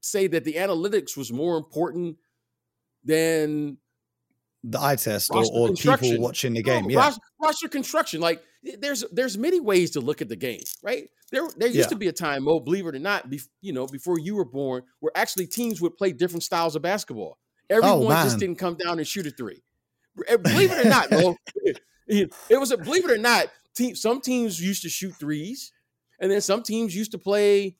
say 0.00 0.26
that 0.26 0.44
the 0.44 0.54
analytics 0.54 1.16
was 1.16 1.32
more 1.32 1.56
important 1.56 2.16
than 3.04 3.78
the 4.64 4.80
eye 4.80 4.96
test 4.96 5.30
or, 5.32 5.44
or 5.52 5.72
people 5.72 6.20
watching 6.20 6.54
the 6.54 6.62
game. 6.62 6.84
No, 6.84 6.90
yeah, 6.90 6.98
roster, 6.98 7.20
roster, 7.40 7.68
construction. 7.68 8.20
Like 8.20 8.42
there's 8.78 9.04
there's 9.12 9.36
many 9.36 9.60
ways 9.60 9.90
to 9.92 10.00
look 10.00 10.22
at 10.22 10.28
the 10.28 10.36
game, 10.36 10.62
right? 10.82 11.08
There 11.30 11.48
there 11.56 11.68
used 11.68 11.80
yeah. 11.80 11.86
to 11.86 11.96
be 11.96 12.08
a 12.08 12.12
time, 12.12 12.44
Mo, 12.44 12.60
believe 12.60 12.86
it 12.86 12.94
or 12.94 12.98
not, 12.98 13.28
be, 13.28 13.40
you 13.60 13.72
know, 13.72 13.86
before 13.86 14.18
you 14.18 14.36
were 14.36 14.44
born, 14.44 14.82
where 15.00 15.12
actually 15.14 15.46
teams 15.46 15.80
would 15.80 15.96
play 15.96 16.12
different 16.12 16.42
styles 16.42 16.76
of 16.76 16.82
basketball. 16.82 17.38
Oh, 17.70 17.76
Everyone 17.76 18.12
oh, 18.12 18.24
just 18.24 18.38
didn't 18.38 18.56
come 18.56 18.76
down 18.76 18.98
and 18.98 19.06
shoot 19.06 19.26
a 19.26 19.30
three. 19.30 19.62
Eh, 20.28 20.36
believe 20.36 20.70
it 20.70 20.86
or 20.86 20.88
not, 20.88 21.10
Mo, 21.10 21.36
it 22.06 22.60
was 22.60 22.70
a 22.70 22.76
believe 22.76 23.04
it 23.04 23.10
or 23.10 23.18
not. 23.18 23.46
Team, 23.74 23.96
some 23.96 24.20
teams 24.20 24.60
used 24.60 24.82
to 24.82 24.90
shoot 24.90 25.14
threes, 25.18 25.72
and 26.20 26.30
then 26.30 26.40
some 26.40 26.62
teams 26.62 26.94
used 26.94 27.12
to 27.12 27.18
play 27.18 27.76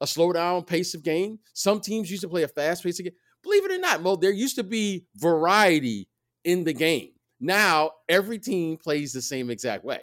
a 0.00 0.06
slow 0.06 0.32
down 0.32 0.62
pace 0.64 0.94
of 0.94 1.02
game. 1.02 1.40
Some 1.52 1.80
teams 1.80 2.10
used 2.10 2.22
to 2.22 2.28
play 2.28 2.44
a 2.44 2.48
fast 2.48 2.82
pace 2.82 2.98
of 3.00 3.04
game. 3.04 3.14
Believe 3.42 3.64
it 3.64 3.72
or 3.72 3.78
not, 3.78 4.02
Mo, 4.02 4.16
there 4.16 4.30
used 4.30 4.56
to 4.56 4.64
be 4.64 5.06
variety 5.16 6.08
in 6.44 6.64
the 6.64 6.72
game. 6.72 7.10
Now 7.40 7.92
every 8.08 8.38
team 8.38 8.76
plays 8.76 9.12
the 9.12 9.22
same 9.22 9.50
exact 9.50 9.84
way. 9.84 10.00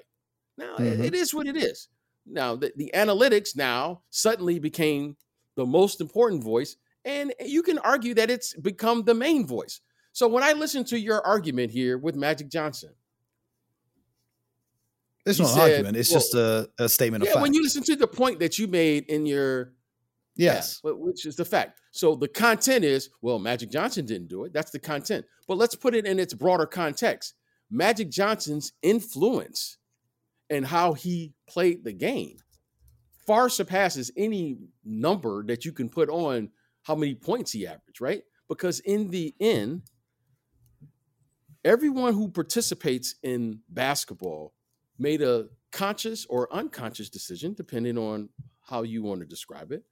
Now 0.58 0.76
mm-hmm. 0.78 1.04
it 1.04 1.14
is 1.14 1.34
what 1.34 1.48
it 1.48 1.56
is. 1.56 1.88
Now 2.26 2.56
the, 2.56 2.74
the 2.76 2.92
analytics 2.94 3.56
now 3.56 4.02
suddenly 4.10 4.60
became 4.60 5.16
the 5.56 5.66
most 5.66 6.02
important 6.02 6.44
voice, 6.44 6.76
and 7.06 7.34
you 7.40 7.64
can 7.64 7.80
argue 7.80 8.14
that 8.16 8.30
it's 8.30 8.54
become 8.56 9.04
the 9.04 9.14
main 9.14 9.48
voice. 9.48 9.82
So 10.12 10.28
when 10.28 10.44
I 10.44 10.54
listen 10.54 10.84
to 10.86 11.00
your 11.00 11.26
argument 11.26 11.72
here 11.72 11.98
with 11.98 12.16
Magic 12.16 12.50
Johnson, 12.50 12.92
it's 15.26 15.40
not 15.40 15.50
said, 15.50 15.58
an 15.58 15.72
argument. 15.72 15.98
It's 15.98 16.12
well, 16.12 16.20
just 16.20 16.34
a, 16.34 16.70
a 16.78 16.90
statement 16.90 17.24
yeah, 17.24 17.30
of 17.30 17.34
fact. 17.36 17.44
When 17.44 17.54
you 17.54 17.64
listen 17.64 17.84
to 17.84 17.96
the 17.96 18.08
point 18.08 18.40
that 18.40 18.60
you 18.60 18.68
made 18.68 19.06
in 19.06 19.26
your 19.26 19.74
Yes. 20.40 20.82
Yeah, 20.84 20.92
which 20.92 21.26
is 21.26 21.36
the 21.36 21.46
fact. 21.46 21.82
So 21.92 22.16
the 22.16 22.28
content 22.28 22.86
is, 22.86 23.10
well, 23.22 23.40
Magic 23.40 23.70
Johnson 23.70 24.06
didn't 24.06 24.30
do 24.30 24.46
it. 24.46 24.54
That's 24.54 24.72
the 24.72 24.80
content. 24.80 25.26
But 25.48 25.58
let's 25.58 25.76
put 25.76 25.96
it 25.96 26.06
in 26.06 26.18
its 26.18 26.34
broader 26.34 26.66
context. 26.66 27.34
Magic 27.70 28.10
Johnson's 28.10 28.72
influence 28.82 29.78
and 30.50 30.66
how 30.66 30.94
he 30.94 31.34
played 31.48 31.84
the 31.84 31.94
game 31.94 32.38
far 33.30 33.48
surpasses 33.48 34.10
any 34.18 34.58
number 34.84 35.44
that 35.44 35.64
you 35.64 35.72
can 35.72 35.88
put 35.88 36.10
on 36.10 36.50
how 36.82 36.96
many 36.96 37.14
points 37.14 37.52
he 37.52 37.68
averaged, 37.68 38.02
right? 38.02 38.24
Because 38.48 38.80
in 38.80 39.12
the 39.12 39.36
end, 39.40 39.84
everyone 41.64 42.16
who 42.16 42.28
participates 42.28 43.14
in 43.22 43.60
basketball 43.70 44.56
made 44.98 45.22
a 45.22 45.46
conscious 45.72 46.26
or 46.26 46.52
unconscious 46.52 47.08
decision, 47.08 47.54
depending 47.54 48.00
on 48.00 48.30
how 48.62 48.82
you 48.82 49.04
want 49.04 49.20
to 49.20 49.28
describe 49.28 49.72
it 49.72 49.84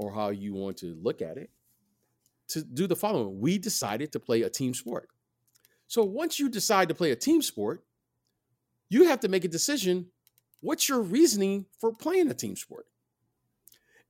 or 0.00 0.14
how 0.14 0.30
you 0.30 0.54
want 0.54 0.78
to 0.78 0.96
look 1.02 1.20
at 1.20 1.36
it, 1.36 1.50
to 2.48 2.62
do 2.62 2.86
the 2.86 2.96
following. 2.96 3.38
We 3.38 3.58
decided 3.58 4.12
to 4.12 4.20
play 4.20 4.40
a 4.42 4.48
team 4.48 4.72
sport. 4.72 5.10
So 5.88 6.02
once 6.04 6.40
you 6.40 6.48
decide 6.48 6.88
to 6.88 6.94
play 6.94 7.10
a 7.10 7.16
team 7.16 7.42
sport, 7.42 7.84
you 8.88 9.04
have 9.04 9.20
to 9.20 9.28
make 9.28 9.44
a 9.44 9.48
decision 9.48 10.06
what's 10.62 10.88
your 10.88 11.00
reasoning 11.00 11.66
for 11.78 11.92
playing 11.92 12.30
a 12.30 12.34
team 12.34 12.56
sport? 12.56 12.86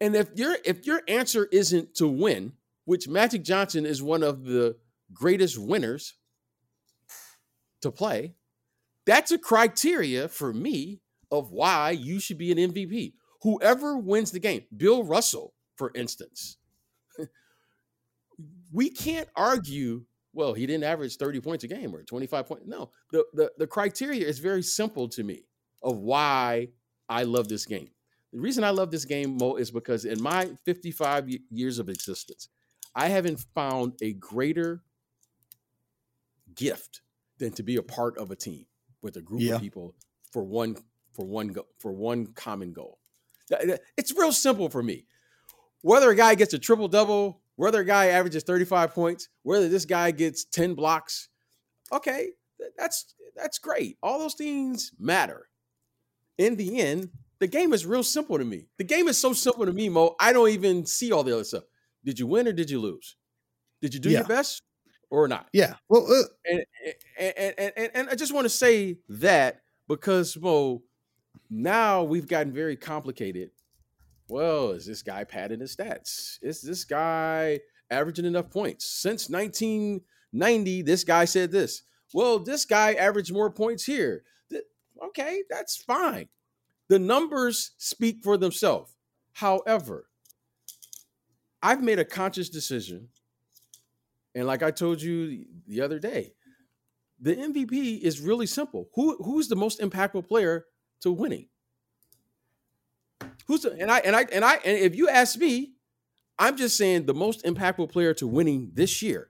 And 0.01 0.15
if 0.15 0.29
your 0.37 0.57
if 0.65 0.87
your 0.87 1.03
answer 1.09 1.49
isn't 1.51 1.97
to 1.97 2.07
win, 2.07 2.53
which 2.85 3.09
Magic 3.09 3.43
Johnson 3.43 3.85
is 3.85 4.01
one 4.01 4.23
of 4.23 4.45
the 4.45 4.77
greatest 5.13 5.59
winners 5.59 6.15
to 7.83 7.91
play, 7.91 8.35
that's 9.07 9.33
a 9.33 9.39
criteria 9.39 10.29
for 10.29 10.53
me 10.53 11.01
of 11.33 11.51
why 11.51 11.91
you 11.91 12.21
should 12.21 12.39
be 12.39 12.53
an 12.53 12.59
MVP. 12.59 13.15
Whoever 13.43 13.97
wins 13.97 14.31
the 14.31 14.39
game, 14.39 14.65
Bill 14.77 15.03
Russell 15.03 15.55
for 15.81 15.91
instance. 15.95 16.59
we 18.71 18.91
can't 18.91 19.31
argue, 19.35 20.05
well, 20.35 20.53
he 20.53 20.67
didn't 20.67 20.85
average 20.85 21.17
30 21.17 21.41
points 21.41 21.65
a 21.65 21.69
game 21.69 21.95
or 21.97 22.03
25 22.03 22.47
points. 22.47 22.67
No, 22.67 22.91
the, 23.13 23.25
the, 23.33 23.51
the 23.57 23.67
criteria 23.67 24.27
is 24.27 24.41
very 24.41 24.63
simple 24.63 25.09
to 25.09 25.25
me 25.25 25.47
of 25.83 25.97
why 25.97 26.69
I 27.09 27.23
love 27.23 27.49
this 27.49 27.65
game. 27.65 27.89
The 28.35 28.41
reason 28.41 28.63
I 28.63 28.71
love 28.71 28.91
this 28.91 29.07
game, 29.07 29.39
Mo, 29.39 29.57
is 29.57 29.71
because 29.71 30.05
in 30.05 30.23
my 30.23 30.51
55 30.67 31.31
years 31.51 31.79
of 31.79 31.89
existence, 31.89 32.51
I 32.95 33.09
haven't 33.09 33.43
found 33.55 33.95
a 34.03 34.13
greater 34.13 34.83
gift 36.55 37.01
than 37.39 37.53
to 37.53 37.63
be 37.63 37.77
a 37.77 37.83
part 37.83 38.19
of 38.19 38.31
a 38.31 38.37
team 38.37 38.67
with 39.01 39.17
a 39.17 39.23
group 39.23 39.41
yeah. 39.41 39.55
of 39.55 39.63
people 39.63 39.95
for 40.31 40.45
one 40.45 40.77
for 41.15 41.25
one 41.25 41.49
go, 41.49 41.65
for 41.79 41.91
one 41.91 42.27
common 42.35 42.75
goal. 42.75 42.99
It's 43.97 44.17
real 44.17 44.33
simple 44.33 44.69
for 44.69 44.83
me 44.83 45.07
whether 45.83 46.11
a 46.11 46.17
guy 46.17 46.35
gets 46.35 46.55
a 46.55 46.59
triple 46.59 46.89
double, 46.89 47.41
whether 47.57 47.81
a 47.81 47.85
guy 47.85 48.07
averages 48.07 48.43
35 48.43 48.95
points, 48.95 49.29
whether 49.43 49.69
this 49.69 49.85
guy 49.85 50.11
gets 50.11 50.45
10 50.45 50.75
blocks, 50.75 51.29
okay, 51.93 52.31
that's 52.77 53.15
that's 53.37 53.59
great. 53.59 53.97
All 54.03 54.19
those 54.19 54.35
things 54.35 54.93
matter. 54.99 55.49
In 56.39 56.57
the 56.57 56.81
end, 56.81 57.11
the 57.39 57.47
game 57.47 57.73
is 57.73 57.87
real 57.87 58.03
simple 58.03 58.39
to 58.39 58.45
me. 58.45 58.67
The 58.79 58.85
game 58.85 59.09
is 59.09 59.19
so 59.19 59.33
simple 59.33 59.67
to 59.67 59.73
me, 59.73 59.89
Mo. 59.89 60.15
I 60.21 60.33
don't 60.33 60.51
even 60.51 60.85
see 60.85 61.13
all 61.13 61.23
the 61.23 61.33
other 61.33 61.45
stuff. 61.45 61.65
Did 62.05 62.19
you 62.19 62.27
win 62.27 62.49
or 62.49 62.53
did 62.53 62.71
you 62.71 62.81
lose? 62.81 63.17
Did 63.81 63.95
you 63.95 64.01
do 64.01 64.11
yeah. 64.11 64.19
your 64.19 64.27
best 64.27 64.63
or 65.11 65.27
not? 65.29 65.49
Yeah. 65.53 65.75
Well, 65.89 66.07
uh, 66.11 66.23
and, 66.47 66.65
and, 67.19 67.55
and, 67.59 67.73
and, 67.77 67.91
and 67.95 68.09
I 68.11 68.15
just 68.15 68.35
want 68.35 68.45
to 68.45 68.51
say 68.51 68.99
that 69.09 69.63
because 69.89 70.37
Mo, 70.37 70.83
now 71.49 72.03
we've 72.03 72.29
gotten 72.29 72.53
very 72.53 72.77
complicated 72.77 73.51
well, 74.31 74.71
is 74.71 74.87
this 74.87 75.03
guy 75.03 75.25
padding 75.25 75.61
his 75.61 75.75
stats? 75.77 76.39
Is 76.43 76.63
this 76.63 76.85
guy 76.85 77.61
averaging 77.91 78.25
enough 78.25 78.51
points? 78.51 78.87
Since 78.87 79.29
1990, 79.29 80.83
this 80.83 81.05
guy 81.05 81.25
said 81.25 81.51
this. 81.51 81.83
Well, 82.15 82.39
this 82.39 82.65
guy 82.65 82.95
averaged 82.95 83.33
more 83.33 83.51
points 83.51 83.85
here. 83.85 84.25
Okay, 85.03 85.43
that's 85.51 85.77
fine. 85.77 86.29
The 86.89 86.99
numbers 86.99 87.73
speak 87.79 88.23
for 88.23 88.37
themselves. 88.37 88.95
However, 89.33 90.07
I've 91.63 91.83
made 91.83 91.99
a 91.99 92.05
conscious 92.05 92.49
decision. 92.49 93.09
And 94.35 94.47
like 94.47 94.63
I 94.63 94.71
told 94.71 95.03
you 95.03 95.45
the 95.67 95.81
other 95.81 95.99
day, 95.99 96.35
the 97.21 97.37
MVP 97.37 98.01
is 98.01 98.21
really 98.21 98.47
simple. 98.47 98.89
Who 98.95 99.17
who's 99.23 99.49
the 99.49 99.57
most 99.57 99.81
impactful 99.81 100.27
player 100.27 100.65
to 101.03 101.13
winning? 101.13 101.50
Who's 103.51 103.63
the, 103.63 103.73
and 103.73 103.91
I 103.91 103.99
and 103.99 104.15
I 104.15 104.27
and 104.31 104.45
I 104.45 104.61
and 104.65 104.79
if 104.79 104.95
you 104.95 105.09
ask 105.09 105.37
me, 105.37 105.73
I'm 106.39 106.57
just 106.57 106.77
saying 106.77 107.07
the 107.07 107.15
most 107.15 107.45
impactful 107.45 107.91
player 107.91 108.15
to 108.15 108.29
winning 108.29 108.71
this 108.75 109.03
year. 109.03 109.29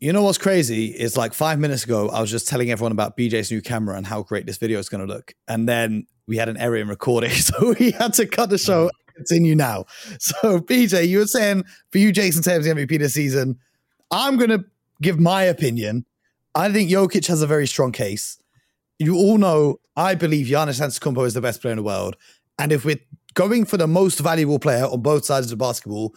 You 0.00 0.12
know 0.12 0.24
what's 0.24 0.38
crazy 0.38 0.86
is 0.86 1.16
like 1.16 1.34
five 1.34 1.60
minutes 1.60 1.84
ago, 1.84 2.08
I 2.08 2.20
was 2.20 2.32
just 2.32 2.48
telling 2.48 2.72
everyone 2.72 2.90
about 2.90 3.16
BJ's 3.16 3.52
new 3.52 3.62
camera 3.62 3.96
and 3.96 4.04
how 4.04 4.24
great 4.24 4.44
this 4.46 4.56
video 4.56 4.80
is 4.80 4.88
going 4.88 5.06
to 5.06 5.14
look. 5.14 5.34
And 5.46 5.68
then 5.68 6.08
we 6.26 6.36
had 6.36 6.48
an 6.48 6.56
error 6.56 6.78
in 6.78 6.88
recording. 6.88 7.30
So 7.36 7.76
we 7.78 7.92
had 7.92 8.14
to 8.14 8.26
cut 8.26 8.50
the 8.50 8.58
show 8.58 8.90
continue 9.14 9.54
now. 9.54 9.84
So, 10.18 10.58
BJ, 10.58 11.06
you 11.06 11.20
were 11.20 11.26
saying 11.26 11.62
for 11.92 11.98
you, 11.98 12.12
Jayson 12.12 12.42
Tatum's 12.42 12.66
the 12.66 12.72
MVP 12.72 12.98
this 12.98 13.14
season. 13.14 13.56
I'm 14.10 14.36
going 14.36 14.50
to 14.50 14.64
give 15.00 15.20
my 15.20 15.44
opinion. 15.44 16.06
I 16.56 16.72
think 16.72 16.90
Jokic 16.90 17.28
has 17.28 17.40
a 17.40 17.46
very 17.46 17.68
strong 17.68 17.92
case 17.92 18.40
you 18.98 19.16
all 19.16 19.38
know 19.38 19.80
I 19.96 20.14
believe 20.14 20.46
Giannis 20.46 20.80
Antetokounmpo 20.80 21.26
is 21.26 21.34
the 21.34 21.40
best 21.40 21.60
player 21.60 21.72
in 21.72 21.76
the 21.76 21.82
world. 21.82 22.16
And 22.58 22.72
if 22.72 22.84
we're 22.84 23.00
going 23.34 23.64
for 23.64 23.76
the 23.76 23.86
most 23.86 24.18
valuable 24.20 24.58
player 24.58 24.84
on 24.84 25.00
both 25.02 25.24
sides 25.24 25.46
of 25.46 25.50
the 25.50 25.62
basketball, 25.62 26.14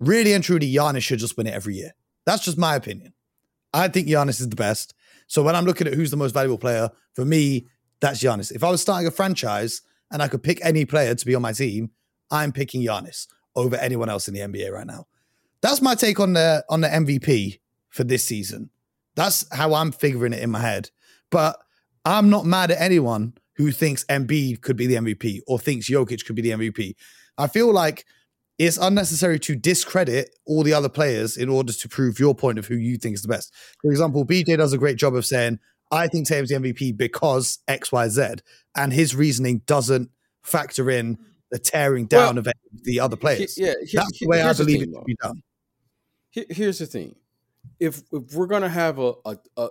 really 0.00 0.32
and 0.32 0.42
truly, 0.42 0.72
Giannis 0.72 1.02
should 1.02 1.18
just 1.18 1.36
win 1.36 1.46
it 1.46 1.54
every 1.54 1.74
year. 1.74 1.92
That's 2.26 2.44
just 2.44 2.58
my 2.58 2.74
opinion. 2.74 3.12
I 3.72 3.88
think 3.88 4.08
Giannis 4.08 4.40
is 4.40 4.48
the 4.48 4.56
best. 4.56 4.94
So 5.26 5.42
when 5.42 5.56
I'm 5.56 5.64
looking 5.64 5.86
at 5.86 5.94
who's 5.94 6.10
the 6.10 6.16
most 6.16 6.32
valuable 6.32 6.58
player, 6.58 6.90
for 7.14 7.24
me, 7.24 7.66
that's 8.00 8.22
Giannis. 8.22 8.52
If 8.52 8.62
I 8.62 8.70
was 8.70 8.80
starting 8.80 9.06
a 9.06 9.10
franchise 9.10 9.82
and 10.10 10.22
I 10.22 10.28
could 10.28 10.42
pick 10.42 10.64
any 10.64 10.84
player 10.84 11.14
to 11.14 11.26
be 11.26 11.34
on 11.34 11.42
my 11.42 11.52
team, 11.52 11.90
I'm 12.30 12.52
picking 12.52 12.82
Giannis 12.82 13.26
over 13.56 13.76
anyone 13.76 14.08
else 14.08 14.28
in 14.28 14.34
the 14.34 14.40
NBA 14.40 14.70
right 14.70 14.86
now. 14.86 15.06
That's 15.60 15.80
my 15.80 15.94
take 15.94 16.20
on 16.20 16.34
the 16.34 16.64
on 16.68 16.82
the 16.82 16.88
MVP 16.88 17.60
for 17.88 18.04
this 18.04 18.24
season. 18.24 18.70
That's 19.14 19.46
how 19.54 19.74
I'm 19.74 19.92
figuring 19.92 20.32
it 20.32 20.42
in 20.42 20.50
my 20.50 20.60
head. 20.60 20.90
But 21.30 21.58
I'm 22.04 22.30
not 22.30 22.44
mad 22.44 22.70
at 22.70 22.80
anyone 22.80 23.34
who 23.56 23.70
thinks 23.70 24.04
Embiid 24.04 24.60
could 24.60 24.76
be 24.76 24.86
the 24.86 24.96
MVP 24.96 25.40
or 25.46 25.58
thinks 25.58 25.88
Jokic 25.88 26.24
could 26.26 26.36
be 26.36 26.42
the 26.42 26.50
MVP. 26.50 26.94
I 27.38 27.46
feel 27.46 27.72
like 27.72 28.04
it's 28.58 28.76
unnecessary 28.76 29.38
to 29.40 29.56
discredit 29.56 30.30
all 30.46 30.62
the 30.62 30.74
other 30.74 30.88
players 30.88 31.36
in 31.36 31.48
order 31.48 31.72
to 31.72 31.88
prove 31.88 32.20
your 32.20 32.34
point 32.34 32.58
of 32.58 32.66
who 32.66 32.76
you 32.76 32.96
think 32.96 33.14
is 33.14 33.22
the 33.22 33.28
best. 33.28 33.52
For 33.82 33.90
example, 33.90 34.24
BJ 34.24 34.56
does 34.56 34.72
a 34.72 34.78
great 34.78 34.96
job 34.96 35.14
of 35.14 35.26
saying, 35.26 35.58
I 35.90 36.08
think 36.08 36.26
Tatum's 36.26 36.50
the 36.50 36.56
MVP 36.56 36.96
because 36.96 37.58
XYZ. 37.68 38.40
And 38.76 38.92
his 38.92 39.14
reasoning 39.14 39.62
doesn't 39.66 40.10
factor 40.42 40.90
in 40.90 41.18
the 41.50 41.58
tearing 41.58 42.06
down 42.06 42.36
well, 42.36 42.38
of 42.38 42.52
the 42.82 43.00
other 43.00 43.16
players. 43.16 43.56
Yeah, 43.56 43.74
that's 43.92 44.18
the 44.18 44.26
way 44.26 44.42
I 44.42 44.52
believe 44.52 44.80
thing, 44.80 44.90
it 44.90 44.96
should 44.96 45.04
be 45.04 45.16
done. 45.22 45.42
Here's 46.30 46.78
the 46.80 46.86
thing: 46.86 47.14
if 47.78 48.02
if 48.12 48.34
we're 48.34 48.48
gonna 48.48 48.68
have 48.68 48.98
a, 48.98 49.14
a 49.24 49.36
a, 49.56 49.68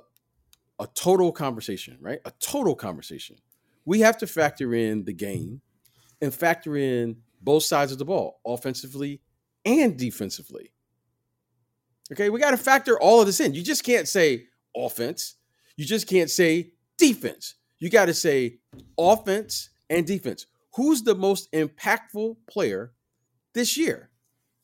a 0.84 0.88
total 0.94 1.32
conversation, 1.32 1.98
right? 2.02 2.20
A 2.25 2.32
total 2.42 2.75
conversation, 2.75 3.38
we 3.86 4.02
have 4.02 4.18
to 4.18 4.28
factor 4.28 4.74
in 4.74 5.06
the 5.06 5.13
game 5.13 5.62
and 6.22 6.34
factor 6.34 6.75
in 6.75 7.16
both 7.42 7.63
sides 7.63 7.94
of 7.94 8.00
the 8.00 8.06
ball, 8.06 8.42
offensively 8.46 9.22
and 9.63 9.98
defensively. 9.98 10.74
Okay, 12.12 12.30
we 12.30 12.40
got 12.40 12.52
to 12.52 12.58
factor 12.58 13.00
all 13.00 13.22
of 13.22 13.25
this 13.25 13.40
in. 13.40 13.54
You 13.54 13.63
just 13.63 13.86
can't 13.86 14.10
say 14.10 14.48
offense. 14.75 15.36
You 15.78 15.86
just 15.86 16.06
can't 16.06 16.30
say 16.30 16.74
defense. 16.98 17.56
You 17.80 17.90
got 17.90 18.06
to 18.06 18.13
say 18.13 18.60
offense 18.98 19.70
and 19.90 20.06
defense. 20.06 20.48
Who's 20.75 21.04
the 21.04 21.16
most 21.16 21.50
impactful 21.54 22.36
player 22.50 22.92
this 23.54 23.78
year? 23.78 24.10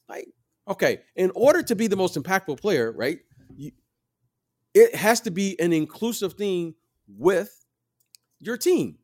Like, 0.10 0.28
okay, 0.68 1.00
in 1.16 1.32
order 1.34 1.64
to 1.64 1.76
be 1.76 1.88
the 1.88 1.96
most 1.96 2.16
impactful 2.16 2.60
player, 2.60 2.92
right? 2.92 3.20
It 4.74 4.96
has 4.96 5.22
to 5.22 5.32
be 5.32 5.60
an 5.60 5.74
inclusive 5.74 6.34
thing 6.34 6.76
with 7.08 7.66
your 8.40 8.58
team. 8.58 8.98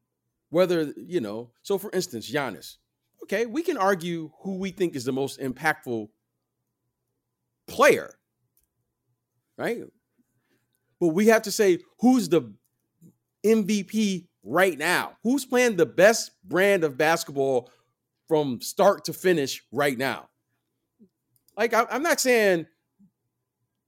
Whether, 0.49 0.93
you 0.95 1.19
know, 1.19 1.51
so 1.63 1.77
for 1.77 1.89
instance, 1.91 2.31
Giannis, 2.31 2.77
okay, 3.23 3.45
we 3.45 3.61
can 3.61 3.77
argue 3.77 4.31
who 4.41 4.57
we 4.57 4.71
think 4.71 4.95
is 4.95 5.03
the 5.03 5.11
most 5.11 5.39
impactful 5.39 6.07
player, 7.67 8.13
right? 9.57 9.83
But 10.99 11.09
we 11.09 11.27
have 11.27 11.41
to 11.41 11.51
say 11.51 11.79
who's 11.99 12.29
the 12.29 12.53
MVP 13.43 14.27
right 14.43 14.77
now? 14.77 15.17
Who's 15.23 15.45
playing 15.45 15.75
the 15.75 15.85
best 15.85 16.31
brand 16.43 16.83
of 16.83 16.97
basketball 16.97 17.71
from 18.27 18.61
start 18.61 19.05
to 19.05 19.13
finish 19.13 19.63
right 19.71 19.97
now? 19.97 20.29
Like, 21.57 21.73
I'm 21.73 22.03
not 22.03 22.19
saying 22.19 22.67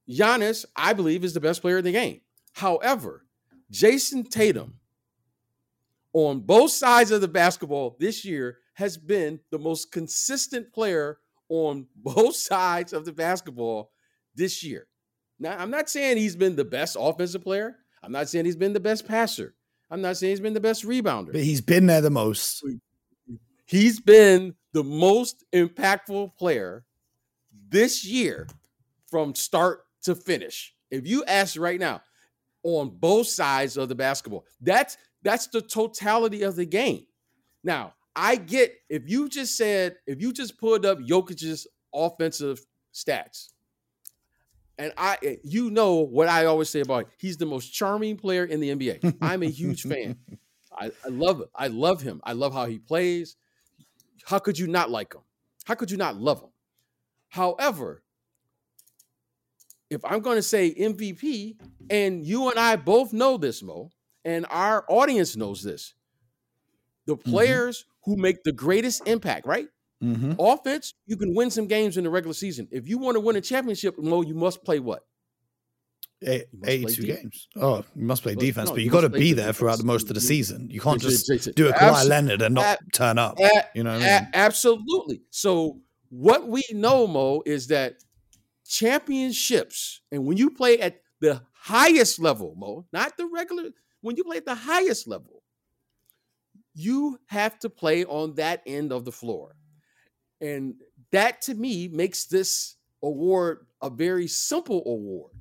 Giannis, 0.10 0.66
I 0.76 0.94
believe, 0.94 1.24
is 1.24 1.34
the 1.34 1.40
best 1.40 1.62
player 1.62 1.80
in 1.80 1.84
the 1.84 1.92
game. 1.92 2.22
However, 2.54 3.26
Jayson 3.72 4.24
Tatum 4.30 4.76
on 6.14 6.40
both 6.40 6.72
sides 6.72 7.12
of 7.12 7.22
the 7.22 7.28
basketball 7.28 7.98
this 8.00 8.24
year 8.24 8.58
has 8.74 8.98
been 8.98 9.40
the 9.52 9.60
most 9.60 9.92
consistent 9.92 10.72
player 10.74 11.20
on 11.50 11.88
both 11.96 12.36
sides 12.36 12.94
of 12.94 13.06
the 13.06 13.12
basketball 13.12 13.92
this 14.36 14.64
year. 14.64 14.88
Now, 15.40 15.56
I'm 15.58 15.70
not 15.70 15.90
saying 15.90 16.18
he's 16.18 16.36
been 16.36 16.56
the 16.56 16.66
best 16.66 16.98
offensive 17.00 17.44
player. 17.44 17.76
I'm 18.02 18.12
not 18.12 18.30
saying 18.30 18.46
he's 18.46 18.56
been 18.56 18.74
the 18.74 18.80
best 18.80 19.08
passer. 19.08 19.54
I'm 19.90 20.02
not 20.02 20.18
saying 20.18 20.32
he's 20.32 20.40
been 20.40 20.54
the 20.54 20.60
best 20.60 20.86
rebounder. 20.86 21.32
But 21.32 21.42
he's 21.42 21.62
been 21.62 21.86
there 21.86 22.02
the 22.02 22.10
most. 22.10 22.66
He's 23.66 24.00
been 24.00 24.56
the 24.74 24.84
most 24.84 25.44
impactful 25.54 26.38
player 26.38 26.86
this 27.70 28.06
year 28.06 28.48
from 29.10 29.36
start 29.36 29.82
to 30.04 30.16
finish. 30.16 30.74
If 30.90 31.08
you 31.08 31.24
ask 31.26 31.60
right 31.60 31.80
now, 31.80 32.02
on 32.64 32.90
both 32.90 33.28
sides 33.28 33.78
of 33.78 33.90
the 33.90 33.96
basketball, 33.96 34.46
that's 34.62 34.98
that's 35.24 35.48
the 35.48 35.62
totality 35.62 36.44
of 36.44 36.56
the 36.56 36.66
game. 36.66 37.06
Now, 37.64 37.94
I 38.16 38.36
get 38.36 38.74
if 38.90 39.10
you 39.10 39.30
just 39.30 39.58
said 39.58 39.98
if 40.06 40.22
you 40.22 40.34
just 40.34 40.58
pulled 40.58 40.86
up 40.86 41.00
Jokic's 41.00 41.68
offensive 41.94 42.66
stats, 42.94 43.50
and 44.78 44.94
I 44.98 45.40
you 45.44 45.70
know 45.70 45.96
what 45.96 46.28
I 46.28 46.46
always 46.46 46.70
say 46.70 46.82
about 46.82 47.06
him. 47.06 47.12
he's 47.18 47.38
the 47.38 47.46
most 47.46 47.70
charming 47.70 48.18
player 48.18 48.46
in 48.46 48.60
the 48.60 48.70
NBA. 48.76 49.18
I'm 49.22 49.44
a 49.44 49.50
huge 49.50 49.84
fan. 49.88 50.18
I, 50.78 50.92
I 51.04 51.10
love 51.10 51.42
it. 51.42 51.50
I 51.56 51.68
love 51.68 52.02
him. 52.02 52.22
I 52.24 52.34
love 52.34 52.54
how 52.54 52.66
he 52.66 52.80
plays. 52.80 53.36
How 54.26 54.40
could 54.40 54.60
you 54.60 54.68
not 54.68 54.92
like 54.92 55.14
him? 55.14 55.22
How 55.66 55.76
could 55.76 55.90
you 55.90 55.98
not 55.98 56.18
love 56.18 56.42
him? 56.42 56.50
However, 57.30 58.04
if 59.90 60.04
I'm 60.04 60.22
going 60.22 60.38
to 60.38 60.44
say 60.44 60.74
MVP, 60.74 61.56
and 61.90 62.26
you 62.26 62.50
and 62.50 62.60
I 62.60 62.76
both 62.76 63.14
know 63.14 63.38
this, 63.38 63.64
Mo, 63.64 63.90
and 64.26 64.46
our 64.50 64.86
audience 64.90 65.36
knows 65.36 65.64
this, 65.64 65.94
the 67.06 67.16
mm-hmm. 67.16 67.30
players 67.30 67.86
who 68.04 68.18
make 68.18 68.44
the 68.44 68.52
greatest 68.52 69.08
impact, 69.08 69.46
right? 69.46 69.68
Mm-hmm. 70.04 70.34
Offense, 70.40 70.94
you 71.06 71.18
can 71.18 71.34
win 71.34 71.50
some 71.50 71.68
games 71.68 71.98
in 71.98 72.04
the 72.04 72.10
regular 72.10 72.34
season. 72.34 72.68
If 72.72 72.88
you 72.88 72.98
want 72.98 73.16
to 73.16 73.20
win 73.20 73.36
a 73.36 73.42
championship, 73.42 73.98
Mo, 73.98 74.22
you 74.22 74.36
must 74.36 74.64
play 74.64 74.80
what? 74.80 75.04
Eight, 76.24 76.46
82 76.64 77.04
games. 77.04 77.48
Oh, 77.56 77.84
you 77.96 78.06
must 78.06 78.24
play 78.24 78.34
defense, 78.34 78.70
no, 78.70 78.76
but 78.76 78.80
you, 78.80 78.86
you 78.86 78.92
got 78.92 79.02
to 79.02 79.10
be 79.10 79.34
there 79.34 79.46
defense. 79.46 79.58
throughout 79.58 79.78
the 79.78 79.84
most 79.84 80.10
of 80.10 80.16
the 80.16 80.22
season. 80.22 80.68
You 80.70 80.82
can't 80.82 81.00
just 81.00 81.30
do 81.56 81.70
a 81.70 81.74
Kawhi 81.74 82.08
Leonard 82.08 82.42
and 82.42 82.56
not 82.56 82.80
turn 82.92 83.20
up. 83.20 83.38
you 83.76 83.84
know, 83.84 83.92
I 83.92 84.00
mean? 84.00 84.28
absolutely. 84.34 85.22
So 85.30 85.80
what 86.10 86.48
we 86.48 86.64
know, 86.72 87.06
Mo, 87.06 87.44
is 87.46 87.68
that 87.68 88.04
championships, 88.68 90.02
and 90.12 90.26
when 90.26 90.38
you 90.38 90.50
play 90.50 90.80
at 90.80 91.02
the 91.20 91.42
highest 91.54 92.20
level, 92.20 92.54
Mo, 92.58 92.86
not 92.94 93.18
the 93.18 93.26
regular, 93.26 93.70
when 94.02 94.16
you 94.16 94.24
play 94.24 94.38
at 94.38 94.46
the 94.46 94.56
highest 94.56 95.08
level, 95.08 95.44
you 96.74 97.20
have 97.26 97.58
to 97.60 97.70
play 97.70 98.06
on 98.06 98.36
that 98.36 98.62
end 98.68 98.92
of 98.92 99.04
the 99.06 99.12
floor. 99.12 99.56
And 100.42 100.76
that 101.12 101.42
to 101.44 101.56
me 101.56 101.88
makes 101.88 102.26
this 102.26 102.76
award 103.02 103.66
a 103.82 103.90
very 103.90 104.28
simple 104.28 104.84
award. 104.86 105.32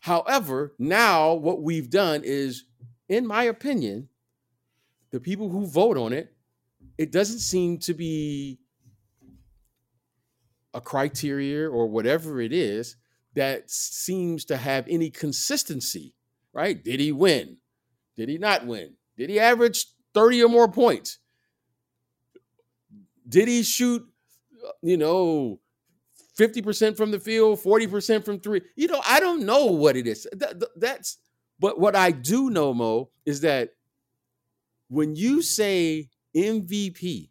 However, 0.00 0.74
now 0.78 1.32
what 1.32 1.62
we've 1.62 1.88
done 1.88 2.22
is, 2.24 2.64
in 3.08 3.26
my 3.26 3.44
opinion, 3.44 4.08
the 5.10 5.20
people 5.20 5.48
who 5.48 5.66
vote 5.66 5.96
on 5.96 6.12
it, 6.12 6.34
it 6.98 7.10
doesn't 7.10 7.38
seem 7.38 7.78
to 7.78 7.94
be 7.94 8.58
a 10.74 10.80
criteria 10.80 11.70
or 11.70 11.86
whatever 11.86 12.40
it 12.40 12.52
is 12.52 12.96
that 13.34 13.70
seems 13.70 14.44
to 14.46 14.56
have 14.56 14.86
any 14.88 15.10
consistency, 15.10 16.14
right? 16.52 16.82
Did 16.82 17.00
he 17.00 17.12
win? 17.12 17.58
Did 18.16 18.28
he 18.28 18.38
not 18.38 18.66
win? 18.66 18.94
Did 19.16 19.30
he 19.30 19.40
average 19.40 19.86
30 20.14 20.44
or 20.44 20.48
more 20.48 20.68
points? 20.68 21.18
Did 23.28 23.48
he 23.48 23.62
shoot, 23.62 24.04
uh, 24.66 24.72
you 24.82 24.96
know, 24.96 25.60
50% 26.38 26.96
from 26.96 27.10
the 27.10 27.20
field, 27.20 27.60
40% 27.60 28.24
from 28.24 28.40
three? 28.40 28.60
You 28.76 28.88
know, 28.88 29.00
I 29.06 29.20
don't 29.20 29.44
know 29.44 29.66
what 29.66 29.96
it 29.96 30.06
is. 30.06 30.26
That, 30.32 30.62
that's, 30.76 31.18
but 31.58 31.80
what 31.80 31.96
I 31.96 32.10
do 32.10 32.50
know, 32.50 32.74
Mo, 32.74 33.10
is 33.24 33.40
that 33.40 33.70
when 34.88 35.16
you 35.16 35.42
say 35.42 36.08
MVP, 36.36 37.30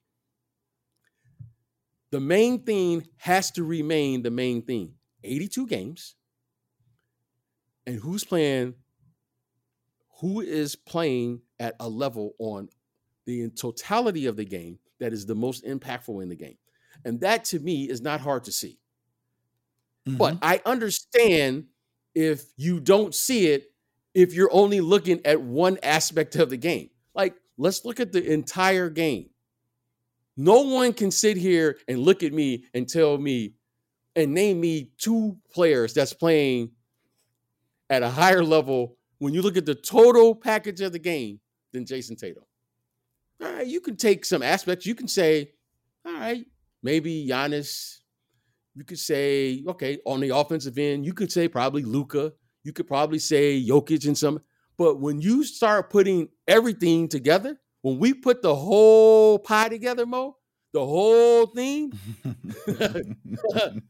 the 2.13 2.19
main 2.19 2.61
thing 2.61 3.07
has 3.17 3.49
to 3.49 3.63
remain 3.63 4.21
the 4.21 4.29
main 4.29 4.61
thing 4.61 4.93
82 5.23 5.65
games. 5.65 6.13
And 7.87 7.95
who's 7.99 8.23
playing 8.23 8.75
who 10.19 10.41
is 10.41 10.75
playing 10.75 11.41
at 11.59 11.75
a 11.79 11.89
level 11.89 12.35
on 12.37 12.69
the 13.25 13.49
totality 13.49 14.27
of 14.27 14.35
the 14.35 14.45
game 14.45 14.77
that 14.99 15.11
is 15.11 15.25
the 15.25 15.33
most 15.33 15.65
impactful 15.65 16.21
in 16.21 16.29
the 16.29 16.35
game. 16.35 16.57
And 17.03 17.19
that 17.21 17.45
to 17.45 17.59
me 17.59 17.89
is 17.89 17.99
not 17.99 18.21
hard 18.21 18.43
to 18.43 18.51
see. 18.51 18.77
Mm-hmm. 20.07 20.17
But 20.17 20.37
I 20.43 20.61
understand 20.67 21.65
if 22.13 22.43
you 22.57 22.79
don't 22.79 23.15
see 23.15 23.47
it 23.47 23.71
if 24.13 24.35
you're 24.35 24.53
only 24.53 24.81
looking 24.81 25.19
at 25.25 25.41
one 25.41 25.79
aspect 25.81 26.35
of 26.35 26.51
the 26.51 26.57
game. 26.57 26.91
Like, 27.15 27.33
let's 27.57 27.83
look 27.85 27.99
at 27.99 28.11
the 28.11 28.23
entire 28.23 28.91
game. 28.91 29.31
No 30.35 30.61
one 30.61 30.93
can 30.93 31.11
sit 31.11 31.37
here 31.37 31.77
and 31.87 31.99
look 31.99 32.23
at 32.23 32.33
me 32.33 32.65
and 32.73 32.87
tell 32.87 33.17
me 33.17 33.53
and 34.15 34.33
name 34.33 34.59
me 34.59 34.89
two 34.97 35.37
players 35.51 35.93
that's 35.93 36.13
playing 36.13 36.71
at 37.89 38.03
a 38.03 38.09
higher 38.09 38.43
level 38.43 38.97
when 39.19 39.33
you 39.33 39.41
look 39.41 39.57
at 39.57 39.65
the 39.65 39.75
total 39.75 40.35
package 40.35 40.81
of 40.81 40.91
the 40.91 40.99
game 40.99 41.39
than 41.71 41.85
Jayson 41.85 42.15
Tatum. 42.15 42.43
all 43.41 43.53
right, 43.53 43.67
you 43.67 43.81
can 43.81 43.95
take 43.95 44.25
some 44.25 44.41
aspects. 44.43 44.85
You 44.85 44.95
can 44.95 45.07
say, 45.07 45.51
all 46.05 46.13
right, 46.13 46.45
maybe 46.81 47.27
Giannis. 47.27 47.99
You 48.75 48.83
could 48.83 48.99
say, 48.99 49.63
okay, 49.67 49.99
on 50.05 50.19
the 50.19 50.29
offensive 50.29 50.77
end, 50.77 51.05
you 51.05 51.13
could 51.13 51.31
say 51.31 51.47
probably 51.47 51.83
Luka. 51.83 52.33
You 52.63 52.73
could 52.73 52.87
probably 52.87 53.19
say 53.19 53.63
Jokic 53.63 54.07
and 54.07 54.17
some. 54.17 54.41
But 54.77 54.99
when 54.99 55.21
you 55.21 55.43
start 55.43 55.91
putting 55.91 56.29
everything 56.47 57.07
together, 57.07 57.59
when 57.83 57.99
we 57.99 58.13
put 58.13 58.41
the 58.41 58.55
whole 58.55 59.37
pie 59.37 59.69
together, 59.69 60.05
Mo, 60.05 60.37
the 60.71 60.83
whole 60.83 61.45
thing, 61.47 61.93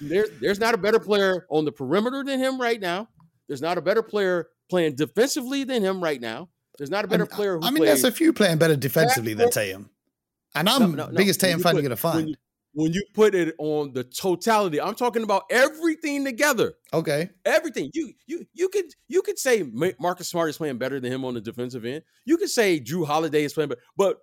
there's 0.00 0.30
there's 0.40 0.60
not 0.60 0.74
a 0.74 0.78
better 0.78 1.00
player 1.00 1.46
on 1.50 1.64
the 1.64 1.72
perimeter 1.72 2.22
than 2.22 2.38
him 2.38 2.60
right 2.60 2.80
now. 2.80 3.08
There's 3.48 3.62
not 3.62 3.78
a 3.78 3.80
better 3.80 4.02
player 4.02 4.48
playing 4.70 4.94
defensively 4.94 5.64
than 5.64 5.82
him 5.82 6.04
right 6.04 6.20
now. 6.20 6.50
There's 6.76 6.90
not 6.90 7.04
a 7.04 7.08
better 7.08 7.24
uh, 7.24 7.26
player. 7.26 7.56
Who 7.56 7.66
I 7.66 7.70
mean, 7.70 7.84
there's 7.84 8.04
a 8.04 8.12
few 8.12 8.32
playing 8.32 8.58
better 8.58 8.76
defensively 8.76 9.34
than 9.34 9.50
Tatum, 9.50 9.90
and 10.54 10.68
I'm 10.68 10.94
no, 10.94 11.06
no, 11.06 11.16
biggest 11.16 11.40
Tatum 11.40 11.60
fan 11.60 11.74
you're 11.74 11.82
gonna 11.82 11.96
find. 11.96 12.16
When 12.16 12.28
you, 12.28 12.34
when 12.72 12.92
you 12.92 13.02
put 13.14 13.34
it 13.34 13.54
on 13.58 13.92
the 13.92 14.04
totality, 14.04 14.80
I'm 14.80 14.94
talking 14.94 15.22
about 15.22 15.44
everything 15.50 16.24
together. 16.24 16.74
Okay, 16.92 17.30
everything. 17.44 17.90
You 17.94 18.12
you 18.26 18.46
you 18.52 18.68
could 18.68 18.86
you 19.08 19.22
could 19.22 19.38
say 19.38 19.62
Marcus 19.98 20.28
Smart 20.28 20.50
is 20.50 20.58
playing 20.58 20.78
better 20.78 21.00
than 21.00 21.12
him 21.12 21.24
on 21.24 21.34
the 21.34 21.40
defensive 21.40 21.84
end. 21.84 22.02
You 22.24 22.36
could 22.36 22.50
say 22.50 22.80
Jrue 22.80 23.06
Holiday 23.06 23.44
is 23.44 23.52
playing 23.52 23.70
better, 23.70 23.82
but 23.96 24.18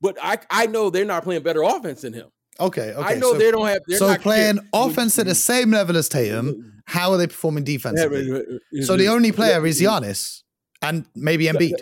but 0.00 0.16
I 0.22 0.38
I 0.50 0.66
know 0.66 0.90
they're 0.90 1.04
not 1.04 1.24
playing 1.24 1.42
better 1.42 1.62
offense 1.62 2.02
than 2.02 2.12
him. 2.12 2.28
Okay, 2.60 2.92
okay. 2.92 3.14
I 3.14 3.14
know 3.14 3.32
so, 3.32 3.38
they 3.38 3.50
don't 3.50 3.66
have. 3.66 3.82
So 3.88 4.16
playing 4.16 4.58
offense 4.72 5.18
at 5.18 5.26
the 5.26 5.32
mm-hmm. 5.32 5.36
same 5.36 5.70
level 5.70 5.96
as 5.96 6.08
Tatum, 6.08 6.82
how 6.86 7.12
are 7.12 7.16
they 7.16 7.28
performing 7.28 7.64
defensively? 7.64 8.32
Uh, 8.32 8.82
so 8.82 8.96
the 8.96 9.08
uh, 9.08 9.12
only 9.12 9.30
player 9.30 9.64
is 9.64 9.80
Giannis 9.80 10.42
and 10.82 11.06
maybe 11.14 11.46
Embiid. 11.46 11.74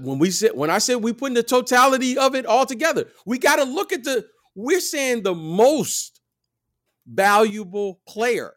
When 0.00 0.18
we 0.18 0.30
said 0.30 0.52
when 0.54 0.70
I 0.70 0.78
said 0.78 0.96
we 0.96 1.12
put 1.12 1.26
in 1.26 1.34
the 1.34 1.42
totality 1.42 2.16
of 2.16 2.34
it 2.34 2.46
all 2.46 2.64
together, 2.64 3.06
we 3.26 3.38
got 3.38 3.56
to 3.56 3.64
look 3.64 3.92
at 3.92 4.04
the. 4.04 4.26
We're 4.54 4.80
saying 4.80 5.24
the 5.24 5.34
most 5.34 6.20
valuable 7.06 8.00
player. 8.08 8.54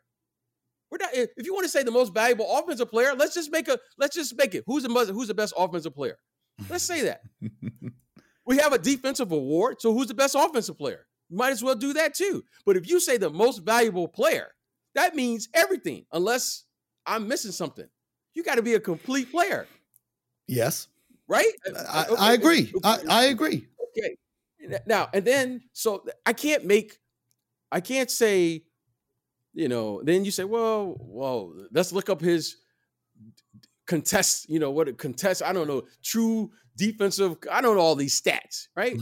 We're 0.89 0.99
not. 0.99 1.09
If 1.13 1.45
you 1.45 1.53
want 1.53 1.65
to 1.65 1.69
say 1.69 1.83
the 1.83 1.91
most 1.91 2.13
valuable 2.13 2.57
offensive 2.57 2.89
player, 2.89 3.13
let's 3.13 3.33
just 3.33 3.51
make 3.51 3.67
a. 3.67 3.77
Let's 3.97 4.15
just 4.15 4.37
make 4.37 4.55
it. 4.55 4.63
Who's 4.67 4.83
the 4.83 4.89
most, 4.89 5.09
Who's 5.09 5.27
the 5.27 5.33
best 5.33 5.53
offensive 5.57 5.93
player? 5.93 6.17
Let's 6.69 6.85
say 6.85 7.01
that. 7.03 7.21
We 8.47 8.57
have 8.59 8.71
a 8.71 8.79
defensive 8.79 9.33
award, 9.33 9.81
so 9.81 9.93
who's 9.93 10.07
the 10.07 10.13
best 10.13 10.33
offensive 10.33 10.77
player? 10.77 11.05
You 11.29 11.35
might 11.35 11.51
as 11.51 11.61
well 11.61 11.75
do 11.75 11.91
that 11.93 12.13
too. 12.15 12.45
But 12.65 12.77
if 12.77 12.89
you 12.89 13.01
say 13.01 13.17
the 13.17 13.29
most 13.29 13.59
valuable 13.59 14.07
player, 14.07 14.47
that 14.95 15.15
means 15.15 15.49
everything, 15.53 16.05
unless 16.13 16.63
I'm 17.05 17.27
missing 17.27 17.51
something. 17.51 17.87
You 18.33 18.43
got 18.43 18.55
to 18.55 18.61
be 18.61 18.75
a 18.75 18.79
complete 18.79 19.31
player. 19.31 19.67
Yes. 20.47 20.87
Right? 21.27 21.51
Uh, 21.67 21.83
I, 21.89 22.05
okay. 22.05 22.15
I 22.17 22.33
agree. 22.33 22.73
I, 22.83 22.99
I 23.09 23.23
agree. 23.25 23.67
Okay. 23.89 24.15
Now, 24.85 25.09
and 25.13 25.23
then, 25.25 25.61
so 25.73 26.03
I 26.25 26.33
can't 26.33 26.65
make, 26.65 26.97
I 27.71 27.79
can't 27.79 28.11
say, 28.11 28.63
you 29.53 29.67
know, 29.67 30.01
then 30.03 30.25
you 30.25 30.31
say, 30.31 30.43
well, 30.43 30.95
well, 30.99 31.53
let's 31.71 31.91
look 31.91 32.09
up 32.09 32.21
his 32.21 32.57
contest, 33.87 34.49
you 34.49 34.59
know, 34.59 34.71
what 34.71 34.87
a 34.87 34.93
contest, 34.93 35.41
I 35.41 35.53
don't 35.53 35.67
know, 35.67 35.83
true 36.03 36.51
defensive, 36.75 37.37
I 37.51 37.61
don't 37.61 37.75
know 37.75 37.81
all 37.81 37.95
these 37.95 38.21
stats, 38.21 38.67
right? 38.75 38.95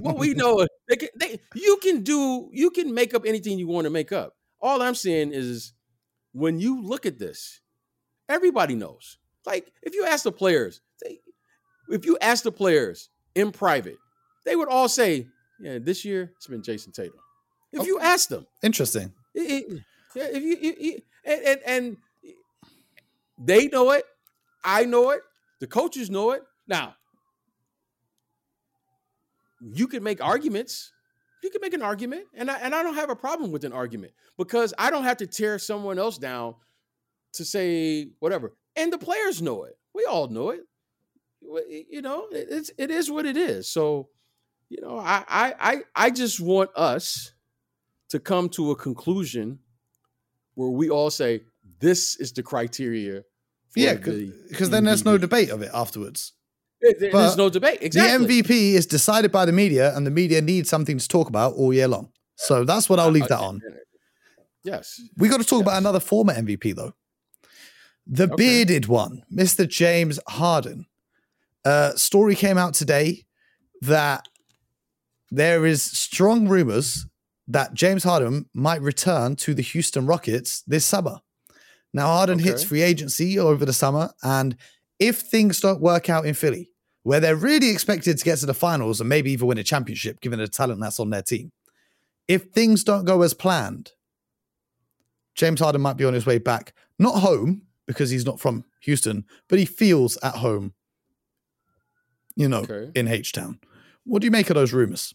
what 0.00 0.16
we 0.16 0.34
know, 0.34 0.66
they 0.88 0.96
can, 0.96 1.08
they, 1.16 1.40
you 1.54 1.78
can 1.82 2.02
do, 2.02 2.48
you 2.52 2.70
can 2.70 2.94
make 2.94 3.14
up 3.14 3.24
anything 3.26 3.58
you 3.58 3.66
want 3.66 3.84
to 3.84 3.90
make 3.90 4.12
up. 4.12 4.34
All 4.60 4.80
I'm 4.80 4.94
saying 4.94 5.32
is 5.32 5.72
when 6.32 6.60
you 6.60 6.80
look 6.80 7.04
at 7.04 7.18
this, 7.18 7.60
everybody 8.28 8.74
knows. 8.74 9.18
Like 9.44 9.72
if 9.82 9.94
you 9.94 10.06
ask 10.06 10.24
the 10.24 10.32
players, 10.32 10.80
they, 11.02 11.20
if 11.90 12.04
you 12.04 12.18
ask 12.20 12.44
the 12.44 12.52
players 12.52 13.10
in 13.34 13.52
private, 13.52 13.98
they 14.44 14.56
would 14.56 14.68
all 14.68 14.88
say, 14.88 15.26
yeah, 15.60 15.78
this 15.78 16.04
year 16.04 16.32
it's 16.36 16.46
been 16.46 16.62
Jayson 16.62 16.92
Tatum. 16.92 17.18
If 17.72 17.86
you 17.86 18.00
ask 18.00 18.28
them. 18.28 18.46
Interesting. 18.62 19.12
It, 19.34 19.64
it, 19.64 19.82
if 20.14 20.42
you, 20.42 20.56
it, 20.62 21.04
and, 21.24 21.42
and, 21.44 21.60
and 21.66 21.96
they 23.38 23.68
know 23.68 23.90
it. 23.92 24.04
I 24.64 24.84
know 24.84 25.10
it. 25.10 25.20
The 25.60 25.66
coaches 25.66 26.10
know 26.10 26.32
it. 26.32 26.42
Now, 26.66 26.94
you 29.60 29.86
can 29.86 30.02
make 30.02 30.22
arguments. 30.22 30.92
You 31.42 31.50
can 31.50 31.60
make 31.60 31.72
an 31.72 31.82
argument, 31.82 32.24
and 32.34 32.50
I 32.50 32.58
and 32.58 32.74
I 32.74 32.82
don't 32.82 32.96
have 32.96 33.10
a 33.10 33.16
problem 33.16 33.52
with 33.52 33.64
an 33.64 33.72
argument 33.72 34.12
because 34.36 34.74
I 34.76 34.90
don't 34.90 35.04
have 35.04 35.18
to 35.18 35.26
tear 35.26 35.58
someone 35.58 35.98
else 35.98 36.18
down 36.18 36.56
to 37.34 37.44
say 37.44 38.08
whatever. 38.18 38.54
And 38.74 38.92
the 38.92 38.98
players 38.98 39.40
know 39.40 39.64
it. 39.64 39.78
We 39.94 40.04
all 40.04 40.28
know 40.28 40.50
it. 40.50 40.60
You 41.90 42.02
know, 42.02 42.26
it's 42.30 42.70
it 42.76 42.90
is 42.90 43.10
what 43.10 43.26
it 43.26 43.36
is. 43.36 43.68
So, 43.68 44.08
you 44.68 44.80
know, 44.80 44.98
I 44.98 45.24
I 45.28 45.82
I, 45.94 46.10
just 46.10 46.40
want 46.40 46.70
us 46.76 47.32
to 48.10 48.20
come 48.20 48.48
to 48.50 48.70
a 48.70 48.76
conclusion 48.76 49.58
where 50.54 50.68
we 50.68 50.90
all 50.90 51.10
say 51.10 51.42
this 51.80 52.16
is 52.16 52.32
the 52.32 52.42
criteria. 52.42 53.22
yeah, 53.74 53.94
because 53.94 54.68
the 54.68 54.76
then 54.76 54.84
there's 54.84 55.04
no 55.04 55.16
debate 55.16 55.50
of 55.50 55.62
it 55.62 55.70
afterwards. 55.72 56.34
There, 56.80 57.10
there's 57.10 57.36
no 57.36 57.48
debate. 57.48 57.78
Exactly. 57.80 58.26
The 58.26 58.42
MVP 58.42 58.74
is 58.74 58.86
decided 58.86 59.32
by 59.32 59.44
the 59.44 59.52
media, 59.52 59.96
and 59.96 60.06
the 60.06 60.10
media 60.10 60.40
needs 60.40 60.68
something 60.68 60.98
to 60.98 61.08
talk 61.08 61.28
about 61.28 61.54
all 61.54 61.72
year 61.72 61.88
long. 61.88 62.12
So 62.36 62.64
that's 62.64 62.88
what 62.88 63.00
I'll 63.00 63.10
leave 63.10 63.28
that 63.28 63.40
on. 63.40 63.60
Yes. 64.62 65.00
We 65.16 65.28
got 65.28 65.40
to 65.40 65.46
talk 65.46 65.60
yes. 65.60 65.62
about 65.62 65.78
another 65.78 66.00
former 66.00 66.34
MVP 66.34 66.74
though. 66.74 66.92
The 68.06 68.24
okay. 68.24 68.36
bearded 68.36 68.86
one, 68.86 69.22
Mr. 69.32 69.68
James 69.68 70.18
Harden. 70.28 70.86
Uh, 71.64 71.92
story 71.94 72.34
came 72.34 72.58
out 72.58 72.74
today 72.74 73.24
that 73.82 74.26
there 75.30 75.66
is 75.66 75.82
strong 75.82 76.48
rumors 76.48 77.06
that 77.48 77.74
James 77.74 78.04
Harden 78.04 78.46
might 78.54 78.82
return 78.82 79.36
to 79.36 79.54
the 79.54 79.62
Houston 79.62 80.06
Rockets 80.06 80.62
this 80.66 80.84
summer. 80.84 81.18
Now, 81.94 82.06
Harden 82.06 82.40
okay. 82.40 82.50
hits 82.50 82.64
free 82.64 82.82
agency 82.82 83.38
over 83.38 83.64
the 83.64 83.72
summer, 83.72 84.10
and 84.22 84.56
if 84.98 85.20
things 85.20 85.60
don't 85.60 85.80
work 85.80 86.10
out 86.10 86.26
in 86.26 86.34
Philly, 86.34 86.70
where 87.02 87.20
they're 87.20 87.36
really 87.36 87.70
expected 87.70 88.18
to 88.18 88.24
get 88.24 88.38
to 88.38 88.46
the 88.46 88.54
finals 88.54 89.00
and 89.00 89.08
maybe 89.08 89.32
even 89.32 89.46
win 89.48 89.58
a 89.58 89.64
championship, 89.64 90.20
given 90.20 90.38
the 90.38 90.48
talent 90.48 90.80
that's 90.80 91.00
on 91.00 91.10
their 91.10 91.22
team, 91.22 91.50
if 92.26 92.44
things 92.50 92.84
don't 92.84 93.06
go 93.06 93.22
as 93.22 93.32
planned, 93.32 93.92
James 95.34 95.60
Harden 95.60 95.80
might 95.80 95.96
be 95.96 96.04
on 96.04 96.14
his 96.14 96.26
way 96.26 96.38
back, 96.38 96.74
not 96.98 97.20
home 97.20 97.62
because 97.86 98.10
he's 98.10 98.26
not 98.26 98.38
from 98.38 98.64
Houston, 98.82 99.24
but 99.48 99.58
he 99.58 99.64
feels 99.64 100.18
at 100.22 100.34
home, 100.34 100.74
you 102.38 102.48
know, 102.48 102.60
okay. 102.60 102.90
in 102.94 103.08
H 103.08 103.32
Town. 103.32 103.58
What 104.04 104.22
do 104.22 104.26
you 104.26 104.30
make 104.30 104.48
of 104.48 104.54
those 104.54 104.72
rumors? 104.72 105.12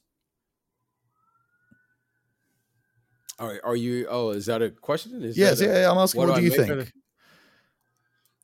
All 3.39 3.47
right. 3.47 3.61
Are 3.63 3.77
you? 3.77 4.05
Oh, 4.09 4.31
is 4.31 4.45
that 4.47 4.61
a 4.61 4.69
question? 4.69 5.23
Is 5.23 5.37
yes. 5.37 5.61
A, 5.61 5.65
yeah, 5.65 5.89
I'm 5.89 5.97
asking. 5.97 6.19
What, 6.19 6.29
what 6.29 6.37
do, 6.37 6.43
you 6.43 6.51
think? 6.51 6.91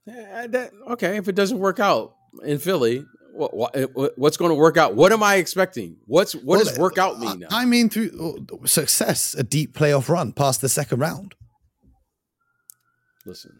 That, 0.05 0.71
okay. 0.91 1.17
If 1.17 1.27
it 1.27 1.35
doesn't 1.35 1.59
work 1.59 1.79
out 1.79 2.15
in 2.43 2.57
Philly, 2.57 3.05
what, 3.33 3.53
what, 3.53 4.17
what's 4.17 4.37
going 4.37 4.49
to 4.49 4.55
work 4.55 4.77
out? 4.77 4.95
What 4.95 5.11
am 5.11 5.21
I 5.21 5.35
expecting? 5.35 5.97
What's 6.05 6.33
what 6.33 6.45
well, 6.45 6.63
does 6.63 6.79
work 6.79 6.97
out 6.97 7.19
mean? 7.19 7.39
Now? 7.39 7.47
I 7.51 7.65
mean, 7.65 7.89
through 7.89 8.45
uh, 8.49 8.65
success, 8.65 9.35
a 9.37 9.43
deep 9.43 9.77
playoff 9.77 10.07
run 10.07 10.31
past 10.31 10.61
the 10.61 10.69
second 10.69 10.99
round. 10.99 11.35
Listen, 13.25 13.59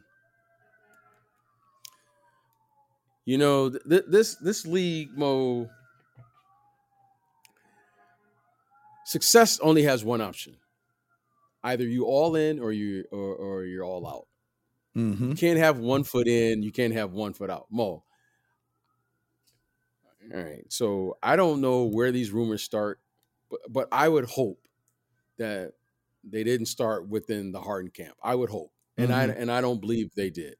you 3.30 3.38
know 3.38 3.70
th- 3.70 4.06
this 4.08 4.34
this 4.38 4.66
league, 4.66 5.16
Mo. 5.16 5.70
Success 9.06 9.60
only 9.60 9.84
has 9.84 10.04
one 10.04 10.20
option 10.20 10.56
either 11.64 11.84
you 11.84 12.06
all 12.06 12.36
in 12.36 12.60
or 12.60 12.72
you 12.72 13.06
or, 13.12 13.36
or 13.36 13.66
you're 13.66 13.84
all 13.84 14.08
out. 14.08 14.26
Mm-hmm. 14.98 15.30
You 15.30 15.36
can't 15.36 15.60
have 15.60 15.78
one 15.78 16.04
foot 16.04 16.28
in, 16.28 16.64
you 16.64 16.72
can't 16.72 16.94
have 16.94 17.12
one 17.12 17.34
foot 17.34 17.52
out. 17.52 17.68
Mo. 17.70 18.04
All 20.34 20.42
right. 20.42 20.66
So 20.70 21.16
I 21.22 21.36
don't 21.36 21.62
know 21.62 21.84
where 21.84 22.12
these 22.12 22.32
rumors 22.32 22.64
start, 22.64 23.00
but 23.52 23.60
but 23.70 23.88
I 23.92 24.10
would 24.10 24.26
hope 24.26 24.60
that 25.38 25.74
they 26.24 26.44
didn't 26.44 26.66
start 26.66 27.08
within 27.08 27.52
the 27.52 27.62
Harden 27.62 27.92
camp. 27.92 28.16
I 28.24 28.34
would 28.34 28.50
hope. 28.50 28.72
And 28.98 29.10
mm-hmm. 29.10 29.32
I 29.32 29.34
and 29.36 29.52
I 29.52 29.62
don't 29.62 29.80
believe 29.80 30.16
they 30.16 30.32
did. 30.32 30.56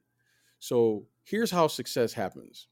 So 0.60 1.06
here's 1.30 1.50
how 1.50 1.68
success 1.68 2.12
happens. 2.12 2.66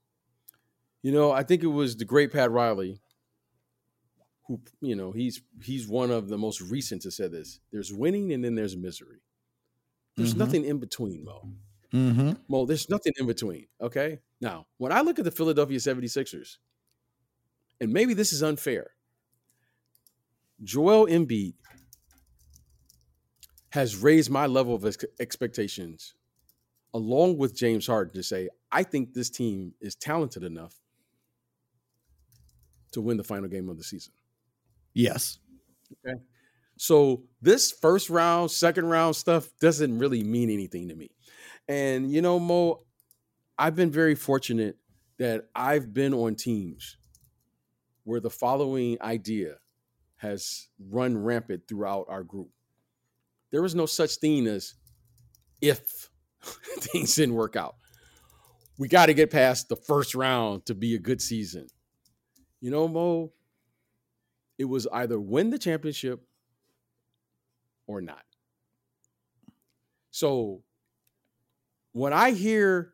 You 1.03 1.13
know, 1.13 1.31
I 1.31 1.45
think 1.45 1.63
it 1.63 1.69
was 1.69 1.97
the 1.97 2.05
great 2.05 2.33
Pat 2.33 2.51
Riley 2.51 3.01
who 4.47 4.61
you 4.81 4.97
know 4.97 5.13
he's 5.13 5.43
he's 5.63 5.87
one 5.87 6.11
of 6.11 6.29
the 6.29 6.39
most 6.39 6.61
recent 6.61 7.03
to 7.03 7.11
say 7.11 7.29
this. 7.29 7.61
There's 7.71 7.93
winning 7.93 8.33
and 8.33 8.45
then 8.45 8.55
there's 8.55 8.77
misery. 8.77 9.23
There's 10.17 10.31
mm-hmm. 10.31 10.39
nothing 10.41 10.65
in 10.65 10.79
between, 10.79 11.25
Mo. 11.25 11.53
Mm-hmm. 11.95 12.33
Mo, 12.49 12.67
there's 12.67 12.91
nothing 12.91 13.13
in 13.19 13.27
between. 13.27 13.67
Okay. 13.81 14.19
Now, 14.41 14.67
when 14.79 14.91
I 14.91 15.03
look 15.03 15.19
at 15.19 15.25
the 15.25 15.31
Philadelphia 15.31 15.79
76ers, 15.79 16.57
and 17.81 17.93
maybe 17.93 18.15
this 18.15 18.33
is 18.33 18.43
unfair, 18.43 18.91
Joel 20.63 21.07
Embiid 21.07 21.55
has 23.71 23.97
raised 23.97 24.31
my 24.31 24.47
level 24.47 24.75
of 24.75 24.85
ex- 24.85 25.05
expectations 25.21 26.15
along 26.95 27.39
with 27.39 27.57
James 27.57 27.87
Harden 27.87 28.15
to 28.15 28.23
say, 28.23 28.49
I 28.71 28.83
think 28.83 29.15
this 29.15 29.31
team 29.31 29.75
is 29.81 29.95
talented 29.95 30.43
enough 30.43 30.75
to 32.93 33.01
win 33.01 33.17
the 33.17 33.25
final 33.25 33.49
game 33.49 33.69
of 33.69 33.77
the 33.77 33.85
season. 33.85 34.13
Yes. 34.95 35.39
Okay. 36.07 36.19
So 36.77 37.25
this 37.43 37.73
first 37.73 38.09
round, 38.09 38.51
second 38.51 38.87
round 38.87 39.17
stuff 39.17 39.49
doesn't 39.61 39.99
really 39.99 40.23
mean 40.23 40.51
anything 40.51 40.89
to 40.89 40.95
me. 40.95 41.11
And 41.67 42.11
you 42.11 42.23
know, 42.23 42.39
Mo, 42.39 42.85
I've 43.59 43.75
been 43.77 43.91
very 43.91 44.15
fortunate 44.15 44.77
that 45.19 45.49
I've 45.55 45.93
been 45.93 46.15
on 46.15 46.37
teams 46.37 46.97
where 48.05 48.21
the 48.21 48.31
following 48.31 48.97
idea 49.03 49.57
has 50.17 50.69
run 50.89 51.17
rampant 51.19 51.63
throughout 51.69 52.07
our 52.09 52.23
group. 52.23 52.51
There 53.51 53.65
is 53.65 53.75
no 53.75 53.87
such 53.87 54.17
thing 54.17 54.47
as 54.47 54.75
if 55.61 56.09
things 56.81 57.15
didn't 57.15 57.35
work 57.35 57.57
out. 57.57 57.77
We 58.79 58.89
got 58.89 59.07
to 59.07 59.15
get 59.15 59.31
past 59.31 59.69
the 59.69 59.77
first 59.77 60.15
round 60.15 60.67
to 60.67 60.75
be 60.75 60.95
a 60.95 60.99
good 60.99 61.21
season. 61.21 61.67
You 62.61 62.71
know, 62.71 62.87
Mo, 62.87 63.33
it 64.57 64.65
was 64.65 64.87
either 64.93 65.19
win 65.19 65.51
the 65.51 65.59
championship 65.59 66.23
or 67.87 68.01
not. 68.01 68.23
So 70.11 70.63
when 71.93 72.13
I 72.13 72.33
hear 72.33 72.93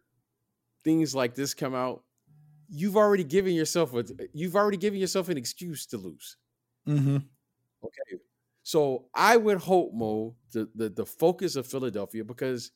things 0.84 1.14
like 1.14 1.34
this 1.34 1.54
come 1.54 1.74
out, 1.74 2.02
you've 2.68 2.96
already 2.96 3.24
given 3.24 3.54
yourself 3.54 3.94
a 3.94 4.04
you've 4.32 4.56
already 4.56 4.76
given 4.76 4.98
yourself 4.98 5.28
an 5.28 5.36
excuse 5.36 5.86
to 5.86 5.96
lose. 5.96 6.36
Mm-hmm. 6.88 7.16
Okay. 7.16 8.22
So 8.62 9.06
I 9.14 9.36
would 9.36 9.58
hope, 9.58 9.92
Mo, 9.92 10.36
the, 10.52 10.68
the 10.74 10.88
the 10.88 11.06
focus 11.06 11.56
of 11.56 11.66
Philadelphia, 11.66 12.24
because 12.24 12.70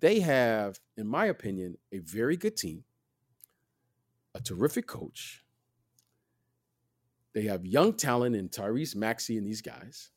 they 0.00 0.20
have, 0.20 0.78
in 0.96 1.06
my 1.06 1.26
opinion, 1.26 1.78
a 1.92 1.98
very 1.98 2.36
good 2.36 2.56
team, 2.56 2.84
a 4.34 4.40
terrific 4.40 4.86
coach. 4.86 5.44
They 7.34 7.42
have 7.42 7.66
young 7.66 7.94
talent 7.94 8.36
in 8.36 8.48
Tyrese 8.48 8.96
Maxey 8.96 9.36
and 9.36 9.46
these 9.46 9.62
guys 9.62 10.10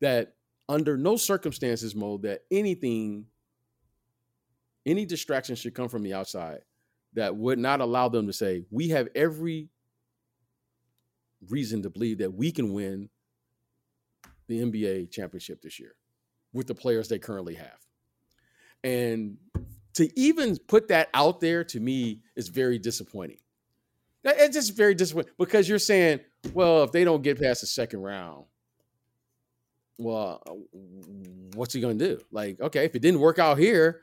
that 0.00 0.34
under 0.68 0.96
no 0.96 1.16
circumstances, 1.16 1.94
Mo, 1.94 2.18
that 2.18 2.42
anything, 2.50 3.26
any 4.86 5.04
distraction 5.06 5.56
should 5.56 5.74
come 5.74 5.88
from 5.88 6.02
the 6.02 6.14
outside 6.14 6.60
that 7.14 7.34
would 7.34 7.58
not 7.58 7.80
allow 7.80 8.08
them 8.08 8.26
to 8.26 8.32
say, 8.32 8.64
we 8.70 8.88
have 8.88 9.08
every 9.14 9.68
reason 11.48 11.82
to 11.82 11.90
believe 11.90 12.18
that 12.18 12.34
we 12.34 12.52
can 12.52 12.72
win 12.72 13.08
the 14.46 14.60
NBA 14.60 15.10
championship 15.10 15.62
this 15.62 15.78
year 15.78 15.94
with 16.52 16.66
the 16.66 16.74
players 16.74 17.08
they 17.08 17.18
currently 17.18 17.54
have. 17.54 17.87
And 18.84 19.38
to 19.94 20.08
even 20.18 20.56
put 20.56 20.88
that 20.88 21.08
out 21.14 21.40
there 21.40 21.64
to 21.64 21.80
me 21.80 22.20
is 22.36 22.48
very 22.48 22.78
disappointing. 22.78 23.38
It's 24.24 24.54
just 24.54 24.76
very 24.76 24.94
disappointing 24.94 25.32
because 25.38 25.68
you're 25.68 25.78
saying, 25.78 26.20
well, 26.52 26.82
if 26.84 26.92
they 26.92 27.04
don't 27.04 27.22
get 27.22 27.40
past 27.40 27.62
the 27.62 27.66
second 27.66 28.00
round, 28.00 28.44
well, 29.98 30.42
what's 31.54 31.74
he 31.74 31.80
going 31.80 31.98
to 31.98 32.16
do? 32.16 32.20
Like, 32.30 32.60
okay, 32.60 32.84
if 32.84 32.94
it 32.94 33.00
didn't 33.00 33.20
work 33.20 33.38
out 33.38 33.58
here, 33.58 34.02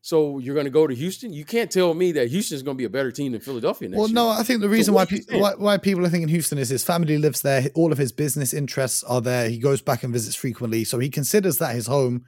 so 0.00 0.38
you're 0.38 0.54
going 0.54 0.66
to 0.66 0.70
go 0.70 0.86
to 0.86 0.94
Houston? 0.94 1.32
You 1.32 1.46
can't 1.46 1.70
tell 1.70 1.94
me 1.94 2.12
that 2.12 2.28
Houston 2.28 2.56
is 2.56 2.62
going 2.62 2.76
to 2.76 2.78
be 2.78 2.84
a 2.84 2.90
better 2.90 3.10
team 3.10 3.32
than 3.32 3.40
Philadelphia 3.40 3.88
next 3.88 3.98
well, 3.98 4.08
year. 4.08 4.14
no, 4.14 4.28
I 4.28 4.42
think 4.42 4.60
the 4.60 4.68
reason 4.68 4.92
So 4.92 4.96
why, 4.96 5.02
what 5.02 5.08
do 5.08 5.16
you 5.16 5.24
pe- 5.24 5.40
why 5.40 5.52
why 5.56 5.78
people 5.78 6.04
are 6.04 6.10
thinking 6.10 6.28
Houston 6.28 6.58
is 6.58 6.68
his 6.68 6.84
family 6.84 7.16
lives 7.16 7.40
there. 7.40 7.68
All 7.74 7.90
of 7.90 7.96
his 7.96 8.12
business 8.12 8.52
interests 8.52 9.02
are 9.04 9.22
there. 9.22 9.48
He 9.48 9.58
goes 9.58 9.80
back 9.80 10.02
and 10.02 10.12
visits 10.12 10.36
frequently, 10.36 10.84
so 10.84 10.98
he 10.98 11.08
considers 11.08 11.58
that 11.58 11.74
his 11.74 11.86
home. 11.86 12.24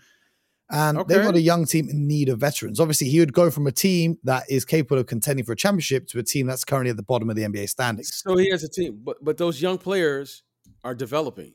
And 0.69 0.99
they've 1.07 1.23
got 1.23 1.37
a 1.37 1.41
young 1.41 1.65
team 1.65 1.89
in 1.89 2.09
need 2.09 2.29
of 2.29 2.41
veterans. 2.41 2.81
Obviously, 2.81 3.09
he 3.09 3.21
would 3.21 3.33
go 3.33 3.51
from 3.51 3.67
a 3.69 3.73
team 3.73 4.19
that 4.25 4.45
is 4.51 4.65
capable 4.65 4.99
of 4.99 5.07
contending 5.07 5.45
for 5.45 5.53
a 5.53 5.57
championship 5.57 6.09
to 6.09 6.19
a 6.19 6.25
team 6.25 6.47
that's 6.49 6.65
currently 6.65 6.91
at 6.91 6.97
the 6.97 7.05
bottom 7.05 7.31
of 7.31 7.37
the 7.37 7.43
NBA 7.43 7.69
standings. 7.69 8.13
So 8.15 8.37
he 8.37 8.51
has 8.51 8.65
a 8.65 8.69
team, 8.69 9.01
but 9.05 9.25
but 9.25 9.37
those 9.37 9.63
young 9.63 9.79
players 9.79 10.43
are 10.83 10.95
developing, 10.95 11.55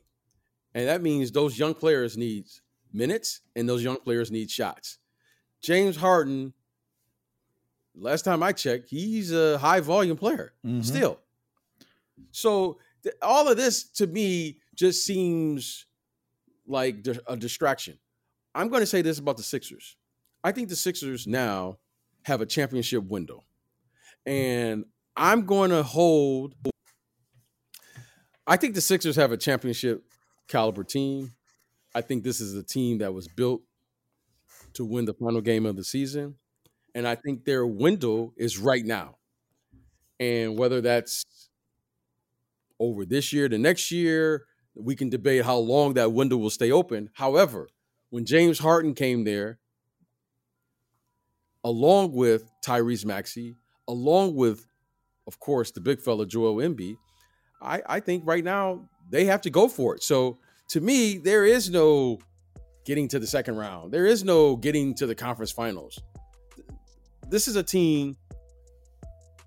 and 0.74 0.88
that 0.88 1.02
means 1.02 1.30
those 1.30 1.58
young 1.58 1.74
players 1.74 2.16
need 2.16 2.46
minutes, 2.92 3.40
and 3.54 3.68
those 3.68 3.82
young 3.84 3.96
players 3.98 4.30
need 4.30 4.50
shots. 4.50 4.98
James 5.60 5.96
Harden, 5.96 6.54
last 7.94 8.22
time 8.22 8.42
I 8.42 8.52
checked, 8.52 8.88
he's 8.88 9.30
a 9.32 9.58
high 9.58 9.80
volume 9.80 10.16
player 10.16 10.54
Mhm. 10.64 10.82
still. 10.84 11.18
So 12.30 12.78
th- 13.02 13.14
all 13.20 13.48
of 13.48 13.56
this 13.58 13.84
to 13.94 14.06
me 14.06 14.58
just 14.74 15.04
seems 15.04 15.84
like 16.66 17.02
di- 17.02 17.18
a 17.26 17.36
distraction. 17.36 17.98
I'm 18.54 18.68
going 18.68 18.80
to 18.80 18.86
say 18.86 19.02
this 19.02 19.18
about 19.18 19.36
the 19.36 19.42
Sixers. 19.42 19.96
I 20.44 20.52
think 20.52 20.68
the 20.68 20.76
Sixers 20.76 21.26
now 21.26 21.78
have 22.24 22.40
a 22.40 22.46
championship 22.46 23.04
window. 23.04 23.44
And 24.26 24.84
I'm 25.16 25.46
going 25.46 25.70
to 25.70 25.82
hold 25.82 26.54
I 28.46 28.56
think 28.56 28.74
the 28.74 28.80
Sixers 28.80 29.16
have 29.16 29.32
a 29.32 29.36
championship 29.36 30.04
caliber 30.48 30.82
team. 30.82 31.32
I 31.94 32.00
think 32.00 32.24
this 32.24 32.40
is 32.40 32.54
a 32.54 32.62
team 32.62 32.98
that 32.98 33.14
was 33.14 33.28
built 33.28 33.62
to 34.74 34.84
win 34.84 35.04
the 35.04 35.14
final 35.14 35.40
game 35.40 35.64
of 35.64 35.76
the 35.76 35.84
season. 35.84 36.36
And 36.94 37.06
I 37.06 37.14
think 37.14 37.44
their 37.44 37.66
window 37.66 38.32
is 38.36 38.58
right 38.58 38.84
now. 38.84 39.16
And 40.18 40.58
whether 40.58 40.80
that's 40.80 41.24
over 42.80 43.04
this 43.04 43.32
year, 43.32 43.48
the 43.48 43.58
next 43.58 43.90
year, 43.90 44.44
we 44.74 44.96
can 44.96 45.08
debate 45.08 45.44
how 45.44 45.56
long 45.56 45.94
that 45.94 46.12
window 46.12 46.36
will 46.36 46.50
stay 46.50 46.72
open. 46.72 47.10
However, 47.14 47.68
when 48.12 48.26
James 48.26 48.58
Harden 48.58 48.92
came 48.92 49.24
there, 49.24 49.58
along 51.64 52.12
with 52.12 52.44
Tyrese 52.60 53.06
Maxey, 53.06 53.56
along 53.88 54.34
with, 54.34 54.66
of 55.26 55.40
course, 55.40 55.70
the 55.70 55.80
big 55.80 55.98
fella 55.98 56.26
Joel 56.26 56.56
Embiid, 56.56 56.96
I, 57.62 57.80
I 57.86 58.00
think 58.00 58.24
right 58.26 58.44
now 58.44 58.86
they 59.08 59.24
have 59.24 59.40
to 59.40 59.50
go 59.50 59.66
for 59.66 59.96
it. 59.96 60.02
So 60.02 60.36
to 60.68 60.80
me, 60.82 61.16
there 61.16 61.46
is 61.46 61.70
no 61.70 62.18
getting 62.84 63.08
to 63.08 63.18
the 63.18 63.26
second 63.26 63.56
round. 63.56 63.90
There 63.90 64.04
is 64.04 64.22
no 64.22 64.56
getting 64.56 64.94
to 64.96 65.06
the 65.06 65.14
conference 65.14 65.50
finals. 65.50 65.98
This 67.30 67.48
is 67.48 67.56
a 67.56 67.62
team 67.62 68.14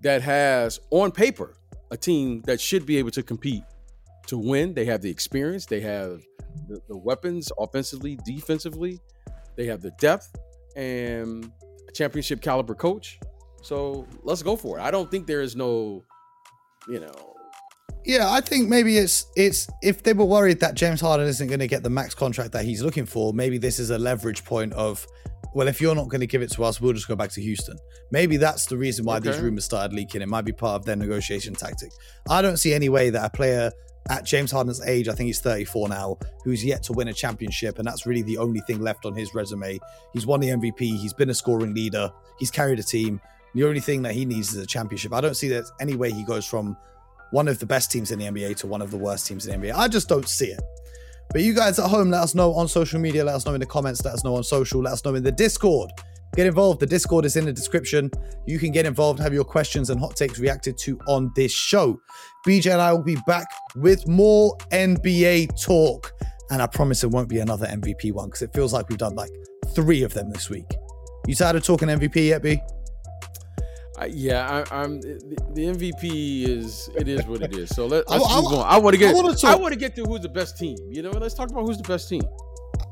that 0.00 0.22
has, 0.22 0.80
on 0.90 1.12
paper, 1.12 1.54
a 1.92 1.96
team 1.96 2.42
that 2.46 2.60
should 2.60 2.84
be 2.84 2.96
able 2.96 3.12
to 3.12 3.22
compete 3.22 3.62
to 4.28 4.38
win. 4.38 4.74
They 4.74 4.84
have 4.86 5.02
the 5.02 5.10
experience, 5.10 5.66
they 5.66 5.80
have 5.80 6.22
the, 6.68 6.80
the 6.88 6.96
weapons 6.96 7.50
offensively, 7.58 8.18
defensively, 8.24 9.00
they 9.56 9.66
have 9.66 9.82
the 9.82 9.92
depth 9.98 10.34
and 10.76 11.50
a 11.88 11.92
championship 11.92 12.40
caliber 12.42 12.74
coach. 12.74 13.18
So 13.62 14.06
let's 14.22 14.42
go 14.42 14.56
for 14.56 14.78
it. 14.78 14.82
I 14.82 14.90
don't 14.90 15.10
think 15.10 15.26
there 15.26 15.40
is 15.40 15.56
no, 15.56 16.04
you 16.88 17.00
know, 17.00 17.34
Yeah, 18.04 18.30
I 18.30 18.40
think 18.40 18.68
maybe 18.68 18.98
it's 18.98 19.26
it's 19.34 19.66
if 19.82 20.04
they 20.04 20.12
were 20.12 20.24
worried 20.24 20.60
that 20.60 20.74
James 20.74 21.00
Harden 21.00 21.26
isn't 21.26 21.48
going 21.48 21.58
to 21.58 21.66
get 21.66 21.82
the 21.82 21.90
max 21.90 22.14
contract 22.14 22.52
that 22.52 22.64
he's 22.64 22.80
looking 22.80 23.04
for, 23.04 23.32
maybe 23.32 23.58
this 23.58 23.80
is 23.80 23.90
a 23.90 23.98
leverage 23.98 24.44
point 24.44 24.72
of, 24.74 25.04
well, 25.54 25.66
if 25.66 25.80
you're 25.80 25.94
not 25.96 26.08
going 26.08 26.20
to 26.20 26.26
give 26.28 26.40
it 26.42 26.52
to 26.52 26.62
us, 26.62 26.80
we'll 26.80 26.92
just 26.92 27.08
go 27.08 27.16
back 27.16 27.30
to 27.30 27.40
Houston. 27.40 27.76
Maybe 28.12 28.36
that's 28.36 28.66
the 28.66 28.76
reason 28.76 29.04
why 29.04 29.18
these 29.18 29.38
rumors 29.38 29.64
started 29.64 29.92
leaking. 29.92 30.22
It 30.22 30.28
might 30.28 30.44
be 30.44 30.52
part 30.52 30.76
of 30.76 30.84
their 30.84 30.94
negotiation 30.94 31.54
tactic. 31.54 31.90
I 32.30 32.42
don't 32.42 32.58
see 32.58 32.72
any 32.72 32.88
way 32.88 33.10
that 33.10 33.24
a 33.24 33.30
player 33.30 33.72
at 34.10 34.24
James 34.24 34.50
Harden's 34.50 34.80
age, 34.86 35.08
I 35.08 35.12
think 35.12 35.26
he's 35.26 35.40
34 35.40 35.88
now, 35.88 36.18
who's 36.44 36.64
yet 36.64 36.82
to 36.84 36.92
win 36.92 37.08
a 37.08 37.12
championship, 37.12 37.78
and 37.78 37.86
that's 37.86 38.06
really 38.06 38.22
the 38.22 38.38
only 38.38 38.60
thing 38.60 38.80
left 38.80 39.06
on 39.06 39.14
his 39.14 39.34
resume. 39.34 39.78
He's 40.12 40.26
won 40.26 40.40
the 40.40 40.48
MVP, 40.48 40.78
he's 40.78 41.12
been 41.12 41.30
a 41.30 41.34
scoring 41.34 41.74
leader, 41.74 42.12
he's 42.38 42.50
carried 42.50 42.78
a 42.78 42.82
team. 42.82 43.20
The 43.54 43.64
only 43.64 43.80
thing 43.80 44.02
that 44.02 44.14
he 44.14 44.24
needs 44.24 44.52
is 44.52 44.62
a 44.62 44.66
championship. 44.66 45.12
I 45.12 45.20
don't 45.20 45.36
see 45.36 45.48
that 45.48 45.64
any 45.80 45.96
way 45.96 46.10
he 46.12 46.24
goes 46.24 46.44
from 46.44 46.76
one 47.30 47.48
of 47.48 47.58
the 47.58 47.66
best 47.66 47.90
teams 47.90 48.10
in 48.10 48.18
the 48.18 48.26
NBA 48.26 48.56
to 48.58 48.66
one 48.66 48.82
of 48.82 48.90
the 48.90 48.96
worst 48.96 49.26
teams 49.26 49.46
in 49.46 49.60
the 49.60 49.68
NBA. 49.68 49.74
I 49.74 49.88
just 49.88 50.08
don't 50.08 50.28
see 50.28 50.48
it. 50.48 50.60
But 51.30 51.42
you 51.42 51.54
guys 51.54 51.78
at 51.78 51.88
home, 51.88 52.10
let 52.10 52.22
us 52.22 52.34
know 52.34 52.52
on 52.54 52.68
social 52.68 53.00
media, 53.00 53.24
let 53.24 53.34
us 53.34 53.46
know 53.46 53.54
in 53.54 53.60
the 53.60 53.66
comments, 53.66 54.04
let 54.04 54.14
us 54.14 54.24
know 54.24 54.36
on 54.36 54.44
social, 54.44 54.82
let 54.82 54.92
us 54.92 55.04
know 55.04 55.14
in 55.14 55.22
the 55.22 55.32
Discord. 55.32 55.90
Get 56.34 56.46
involved. 56.46 56.80
The 56.80 56.86
Discord 56.86 57.24
is 57.24 57.36
in 57.36 57.46
the 57.46 57.52
description. 57.52 58.10
You 58.46 58.58
can 58.58 58.70
get 58.72 58.84
involved, 58.84 59.20
have 59.20 59.32
your 59.32 59.44
questions 59.44 59.88
and 59.90 59.98
hot 59.98 60.16
takes 60.16 60.38
reacted 60.38 60.76
to 60.78 60.98
on 61.08 61.30
this 61.34 61.52
show. 61.52 61.98
BJ 62.46 62.72
and 62.72 62.80
I 62.82 62.92
will 62.92 63.02
be 63.02 63.16
back 63.26 63.46
with 63.76 64.06
more 64.06 64.56
NBA 64.70 65.58
talk. 65.62 66.12
And 66.50 66.60
I 66.60 66.66
promise 66.66 67.02
it 67.04 67.10
won't 67.10 67.28
be 67.28 67.38
another 67.38 67.66
MVP 67.66 68.12
one 68.12 68.26
because 68.26 68.42
it 68.42 68.52
feels 68.54 68.72
like 68.72 68.88
we've 68.88 68.98
done 68.98 69.14
like 69.14 69.30
three 69.74 70.02
of 70.02 70.12
them 70.14 70.30
this 70.30 70.50
week. 70.50 70.66
You 71.26 71.34
tired 71.34 71.56
of 71.56 71.64
talking 71.64 71.88
MVP 71.88 72.28
yet, 72.28 72.42
B? 72.42 72.60
I, 73.98 74.06
yeah, 74.06 74.62
I, 74.70 74.82
I'm 74.82 75.00
the, 75.00 75.18
MVP 75.54 76.46
is 76.46 76.90
it 76.96 77.08
is 77.08 77.24
what 77.24 77.40
it 77.40 77.56
is. 77.56 77.70
So 77.70 77.86
let, 77.86 78.06
let's 78.10 78.24
I- 78.24 78.40
move 78.42 78.52
on. 78.52 78.66
I 78.68 78.76
want 78.78 78.92
to 78.94 78.98
get 78.98 79.10
I 79.10 79.14
wanna 79.14 79.30
I 79.30 79.34
talk- 79.34 79.60
want 79.60 79.72
to 79.72 79.78
get 79.78 79.96
to 79.96 80.04
who's 80.04 80.20
the 80.20 80.28
best 80.28 80.58
team. 80.58 80.76
You 80.90 81.00
know, 81.02 81.10
let's 81.10 81.34
talk 81.34 81.50
about 81.50 81.62
who's 81.66 81.78
the 81.78 81.88
best 81.88 82.08
team. 82.08 82.22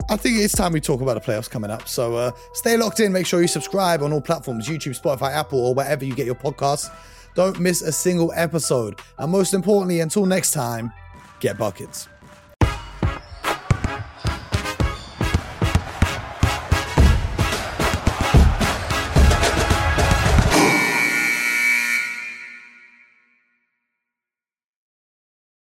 I 0.08 0.16
think 0.16 0.38
it's 0.38 0.54
time 0.54 0.72
we 0.72 0.80
talk 0.80 1.00
about 1.00 1.14
the 1.14 1.20
playoffs 1.32 1.48
coming 1.48 1.70
up. 1.70 1.88
So 1.88 2.16
uh, 2.16 2.32
stay 2.52 2.76
locked 2.76 3.00
in. 3.00 3.12
Make 3.12 3.26
sure 3.26 3.40
you 3.40 3.48
subscribe 3.48 4.02
on 4.02 4.12
all 4.12 4.20
platforms 4.20 4.68
YouTube, 4.68 5.00
Spotify, 5.00 5.32
Apple, 5.32 5.64
or 5.64 5.74
wherever 5.74 6.04
you 6.04 6.14
get 6.14 6.26
your 6.26 6.34
podcasts. 6.34 6.90
Don't 7.34 7.58
miss 7.58 7.82
a 7.82 7.90
single 7.90 8.32
episode. 8.34 9.00
And 9.18 9.32
most 9.32 9.54
importantly, 9.54 10.00
until 10.00 10.26
next 10.26 10.52
time, 10.52 10.92
get 11.40 11.58
buckets. 11.58 12.08